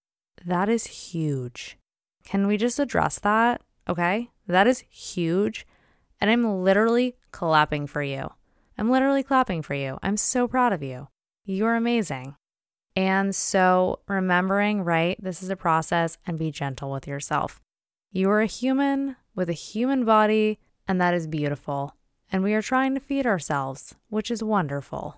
that 0.45 0.69
is 0.69 0.87
huge. 0.87 1.77
Can 2.23 2.47
we 2.47 2.57
just 2.57 2.79
address 2.79 3.19
that? 3.19 3.61
Okay. 3.87 4.29
That 4.47 4.67
is 4.67 4.83
huge. 4.89 5.65
And 6.19 6.29
I'm 6.29 6.63
literally 6.63 7.15
clapping 7.31 7.87
for 7.87 8.03
you. 8.03 8.29
I'm 8.77 8.89
literally 8.89 9.23
clapping 9.23 9.61
for 9.61 9.73
you. 9.73 9.97
I'm 10.01 10.17
so 10.17 10.47
proud 10.47 10.73
of 10.73 10.83
you. 10.83 11.07
You're 11.45 11.75
amazing. 11.75 12.35
And 12.95 13.35
so, 13.35 13.99
remembering, 14.07 14.83
right, 14.83 15.21
this 15.23 15.41
is 15.43 15.49
a 15.49 15.55
process 15.55 16.17
and 16.25 16.37
be 16.37 16.51
gentle 16.51 16.91
with 16.91 17.07
yourself. 17.07 17.61
You 18.11 18.29
are 18.29 18.41
a 18.41 18.47
human 18.47 19.15
with 19.35 19.49
a 19.49 19.53
human 19.53 20.03
body, 20.03 20.59
and 20.87 20.99
that 20.99 21.13
is 21.13 21.27
beautiful. 21.27 21.95
And 22.31 22.43
we 22.43 22.53
are 22.53 22.61
trying 22.61 22.93
to 22.95 22.99
feed 22.99 23.25
ourselves, 23.25 23.95
which 24.09 24.29
is 24.29 24.43
wonderful. 24.43 25.17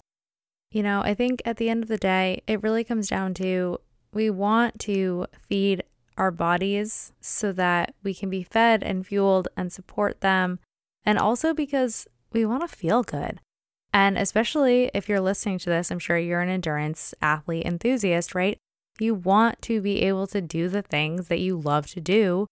You 0.72 0.84
know, 0.84 1.02
I 1.02 1.14
think 1.14 1.42
at 1.44 1.58
the 1.58 1.70
end 1.70 1.84
of 1.84 1.90
the 1.90 1.98
day, 1.98 2.44
it 2.48 2.62
really 2.62 2.84
comes 2.84 3.10
down 3.10 3.34
to 3.36 3.80
we 4.14 4.30
want 4.30 4.80
to 4.82 5.28
feed 5.48 5.84
our 6.18 6.32
bodies 6.32 7.14
so 7.22 7.52
that 7.54 7.96
we 8.04 8.14
can 8.14 8.30
be 8.30 8.44
fed 8.44 8.84
and 8.84 9.06
fueled 9.06 9.48
and 9.56 9.72
support 9.72 10.22
them 10.22 10.60
and 11.06 11.18
also 11.18 11.54
because 11.54 12.08
we 12.32 12.46
want 12.46 12.62
to 12.62 12.76
feel 12.76 13.04
good. 13.04 13.40
And 13.94 14.18
especially 14.18 14.92
if 14.94 15.10
you're 15.10 15.20
listening 15.20 15.58
to 15.60 15.70
this, 15.70 15.92
I'm 15.92 16.00
sure 16.00 16.18
you're 16.18 16.42
an 16.42 16.50
endurance 16.50 17.14
athlete 17.22 17.66
enthusiast, 17.66 18.36
right? 18.36 18.58
You 19.00 19.16
want 19.16 19.62
to 19.64 19.82
be 19.82 20.02
able 20.04 20.28
to 20.28 20.42
do 20.42 20.70
the 20.70 20.82
things 20.82 21.28
that 21.28 21.40
you 21.40 21.58
love 21.58 21.88
to 21.88 22.00
do, 22.00 22.48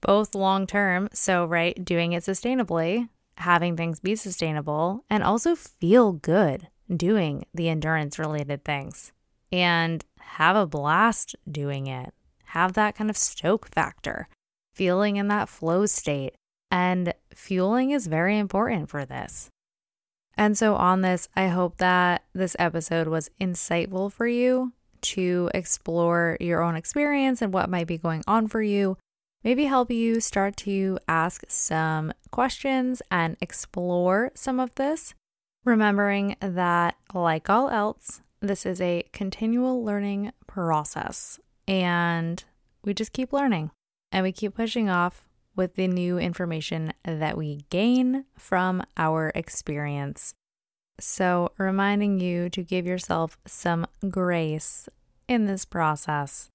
both 0.00 0.34
long 0.34 0.66
term. 0.66 1.08
So, 1.12 1.44
right, 1.44 1.84
doing 1.84 2.12
it 2.12 2.22
sustainably, 2.22 3.08
having 3.36 3.76
things 3.76 4.00
be 4.00 4.14
sustainable, 4.14 5.04
and 5.10 5.22
also 5.22 5.54
feel 5.54 6.12
good 6.12 6.68
doing 6.94 7.44
the 7.52 7.68
endurance 7.68 8.18
related 8.18 8.64
things 8.64 9.12
and 9.52 10.04
have 10.36 10.56
a 10.56 10.66
blast 10.66 11.34
doing 11.50 11.86
it. 11.86 12.12
Have 12.46 12.74
that 12.74 12.94
kind 12.94 13.10
of 13.10 13.16
stoke 13.16 13.68
factor, 13.74 14.28
feeling 14.74 15.16
in 15.16 15.28
that 15.28 15.48
flow 15.48 15.86
state. 15.86 16.34
And 16.70 17.14
fueling 17.34 17.90
is 17.90 18.06
very 18.06 18.38
important 18.38 18.90
for 18.90 19.04
this. 19.04 19.48
And 20.36 20.56
so, 20.56 20.76
on 20.76 21.00
this, 21.00 21.28
I 21.34 21.48
hope 21.48 21.78
that 21.78 22.24
this 22.32 22.54
episode 22.58 23.08
was 23.08 23.30
insightful 23.40 24.12
for 24.12 24.26
you 24.26 24.72
to 25.00 25.50
explore 25.54 26.36
your 26.40 26.62
own 26.62 26.76
experience 26.76 27.42
and 27.42 27.52
what 27.52 27.70
might 27.70 27.86
be 27.86 27.98
going 27.98 28.22
on 28.26 28.46
for 28.46 28.62
you. 28.62 28.96
Maybe 29.42 29.64
help 29.64 29.90
you 29.90 30.20
start 30.20 30.56
to 30.58 30.98
ask 31.08 31.44
some 31.48 32.12
questions 32.30 33.02
and 33.10 33.36
explore 33.40 34.30
some 34.34 34.60
of 34.60 34.74
this. 34.76 35.14
Remembering 35.64 36.36
that, 36.40 36.96
like 37.12 37.50
all 37.50 37.68
else, 37.68 38.20
this 38.40 38.64
is 38.64 38.80
a 38.80 39.04
continual 39.12 39.82
learning 39.84 40.32
process 40.46 41.40
and 41.66 42.44
we 42.84 42.94
just 42.94 43.12
keep 43.12 43.32
learning 43.32 43.70
and 44.12 44.22
we 44.22 44.32
keep 44.32 44.54
pushing 44.54 44.88
off 44.88 45.28
with 45.56 45.74
the 45.74 45.88
new 45.88 46.18
information 46.18 46.92
that 47.04 47.36
we 47.36 47.64
gain 47.68 48.24
from 48.36 48.82
our 48.96 49.32
experience. 49.34 50.34
So, 51.00 51.50
reminding 51.58 52.20
you 52.20 52.48
to 52.50 52.62
give 52.62 52.86
yourself 52.86 53.38
some 53.44 53.86
grace 54.08 54.88
in 55.28 55.46
this 55.46 55.64
process. 55.64 56.48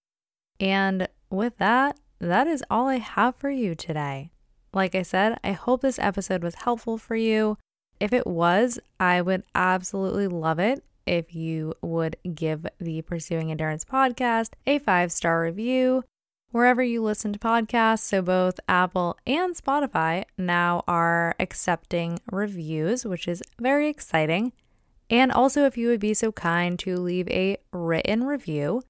And 0.60 1.08
with 1.30 1.58
that, 1.58 2.00
that 2.19 2.48
is 2.48 2.63
all 2.69 2.88
I 2.88 2.98
have 2.98 3.36
for 3.36 3.50
you 3.50 3.76
today. 3.76 4.32
Like 4.74 4.96
I 4.96 5.02
said, 5.02 5.38
I 5.43 5.52
hope 5.52 5.82
this 5.82 6.00
episode 6.00 6.43
was 6.43 6.56
helpful 6.56 6.98
for 6.98 7.15
you. 7.15 7.58
If 8.00 8.12
it 8.12 8.26
was, 8.26 8.80
I 9.00 9.22
would 9.22 9.43
absolutely 9.54 10.28
love 10.28 10.60
it 10.60 10.84
if 11.05 11.35
you 11.35 11.73
would 11.81 12.17
give 12.33 12.65
the 12.79 13.01
Pursuing 13.01 13.51
Endurance 13.51 13.85
podcast 13.85 14.51
a 14.65 14.79
five 14.79 15.11
star 15.11 15.41
review 15.41 16.03
wherever 16.51 16.83
you 16.83 17.01
listen 17.01 17.33
to 17.33 17.39
podcasts. 17.39 17.99
So 17.99 18.21
both 18.21 18.59
Apple 18.69 19.17
and 19.25 19.55
Spotify 19.55 20.25
now 20.37 20.83
are 20.87 21.35
accepting 21.39 22.19
reviews, 22.31 23.05
which 23.05 23.27
is 23.27 23.43
very 23.59 23.89
exciting. 23.89 24.53
And 25.09 25.31
also, 25.31 25.65
if 25.65 25.77
you 25.77 25.89
would 25.89 25.99
be 25.99 26.13
so 26.13 26.31
kind 26.31 26.79
to 26.79 26.97
leave 26.97 27.27
a 27.29 27.57
written 27.71 28.23
review, 28.23 28.83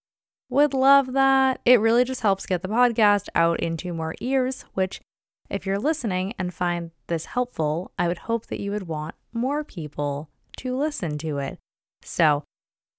would 0.50 0.74
love 0.74 1.14
that. 1.14 1.60
It 1.66 1.80
really 1.80 2.04
just 2.04 2.22
helps 2.22 2.46
get 2.46 2.62
the 2.62 2.68
podcast 2.68 3.28
out 3.34 3.60
into 3.60 3.94
more 3.94 4.14
ears, 4.22 4.66
which, 4.74 5.02
if 5.50 5.66
you're 5.66 5.80
listening 5.80 6.34
and 6.38 6.54
find 6.54 6.92
this 7.08 7.26
helpful, 7.26 7.92
I 7.98 8.08
would 8.08 8.20
hope 8.20 8.46
that 8.48 8.60
you 8.60 8.72
would 8.72 8.88
want 8.88 9.16
more 9.34 9.64
people 9.64 10.30
to 10.58 10.78
listen 10.78 11.18
to 11.20 11.40
it. 11.40 11.58
So, 12.04 12.44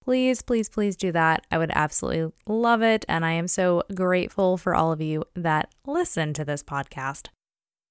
please, 0.02 0.42
please, 0.42 0.68
please 0.68 0.96
do 0.96 1.12
that. 1.12 1.46
I 1.50 1.58
would 1.58 1.72
absolutely 1.74 2.32
love 2.46 2.82
it. 2.82 3.04
And 3.08 3.24
I 3.24 3.32
am 3.32 3.48
so 3.48 3.82
grateful 3.94 4.56
for 4.56 4.74
all 4.74 4.92
of 4.92 5.00
you 5.00 5.24
that 5.34 5.70
listen 5.86 6.34
to 6.34 6.44
this 6.44 6.62
podcast. 6.62 7.28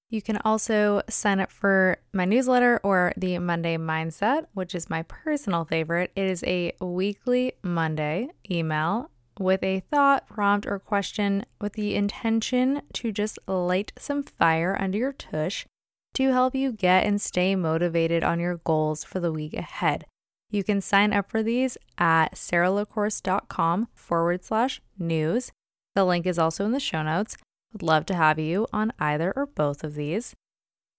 You 0.10 0.22
can 0.22 0.38
also 0.46 1.02
sign 1.10 1.40
up 1.40 1.52
for 1.52 1.98
my 2.14 2.26
newsletter 2.26 2.80
or 2.84 3.14
the 3.18 3.40
Monday 3.40 3.78
Mindset, 3.78 4.46
which 4.54 4.76
is 4.76 4.90
my 4.90 5.02
personal 5.04 5.66
favorite. 5.66 6.12
It 6.16 6.26
is 6.26 6.44
a 6.44 6.74
weekly 6.80 7.54
Monday 7.64 8.30
email 8.50 9.10
with 9.40 9.64
a 9.64 9.80
thought, 9.92 10.28
prompt, 10.28 10.68
or 10.68 10.78
question 10.78 11.46
with 11.60 11.74
the 11.74 11.96
intention 11.96 12.84
to 12.94 13.12
just 13.12 13.40
light 13.48 13.92
some 13.98 14.22
fire 14.22 14.78
under 14.80 15.00
your 15.00 15.14
tush 15.14 15.66
to 16.14 16.32
help 16.32 16.54
you 16.54 16.72
get 16.72 17.06
and 17.06 17.20
stay 17.20 17.56
motivated 17.56 18.24
on 18.24 18.40
your 18.40 18.58
goals 18.58 19.04
for 19.04 19.20
the 19.20 19.32
week 19.32 19.56
ahead. 19.56 20.06
You 20.54 20.64
can 20.64 20.82
sign 20.82 21.14
up 21.14 21.32
for 21.32 21.42
these 21.42 21.80
at 21.98 22.36
saralacourse.com 22.36 23.88
forward 23.96 24.46
slash 24.46 24.82
news. 25.00 25.52
The 25.96 26.06
link 26.06 26.28
is 26.28 26.38
also 26.38 26.64
in 26.64 26.72
the 26.72 26.80
show 26.80 27.02
notes. 27.02 27.36
Would 27.72 27.82
love 27.82 28.06
to 28.06 28.14
have 28.14 28.38
you 28.38 28.68
on 28.72 28.94
either 29.00 29.34
or 29.36 29.48
both 29.48 29.84
of 29.84 29.96
these. 29.96 30.36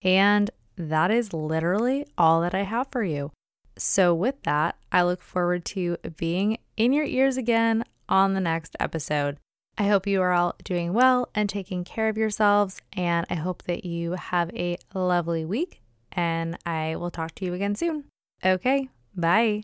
And 0.03 0.51
that 0.77 1.13
is 1.13 1.33
literally 1.33 2.05
all 2.19 2.41
that 2.41 2.53
I 2.53 2.63
have 2.63 2.89
for 2.91 3.05
you. 3.05 3.31
So, 3.79 4.13
with 4.13 4.43
that, 4.43 4.77
I 4.91 5.05
look 5.05 5.23
forward 5.23 5.65
to 5.67 5.99
being 6.17 6.59
in 6.77 6.93
your 6.93 7.05
ears 7.05 7.37
again 7.37 7.85
on 8.09 8.35
the 8.35 8.41
next 8.41 8.77
episode. 8.81 9.37
I 9.79 9.85
hope 9.85 10.07
you 10.07 10.21
are 10.21 10.33
all 10.33 10.57
doing 10.65 10.93
well 10.93 11.29
and 11.33 11.49
taking 11.49 11.85
care 11.85 12.09
of 12.09 12.19
yourselves, 12.19 12.83
and 12.93 13.25
I 13.31 13.35
hope 13.35 13.63
that 13.65 13.85
you 13.85 14.13
have 14.13 14.51
a 14.55 14.79
lovely 14.95 15.45
week. 15.45 15.81
And 16.11 16.59
I 16.67 16.97
will 16.97 17.11
talk 17.13 17.37
to 17.37 17.45
you 17.45 17.55
again 17.55 17.77
soon. 17.77 18.05
Okay, 18.45 18.89
bye. 19.17 19.63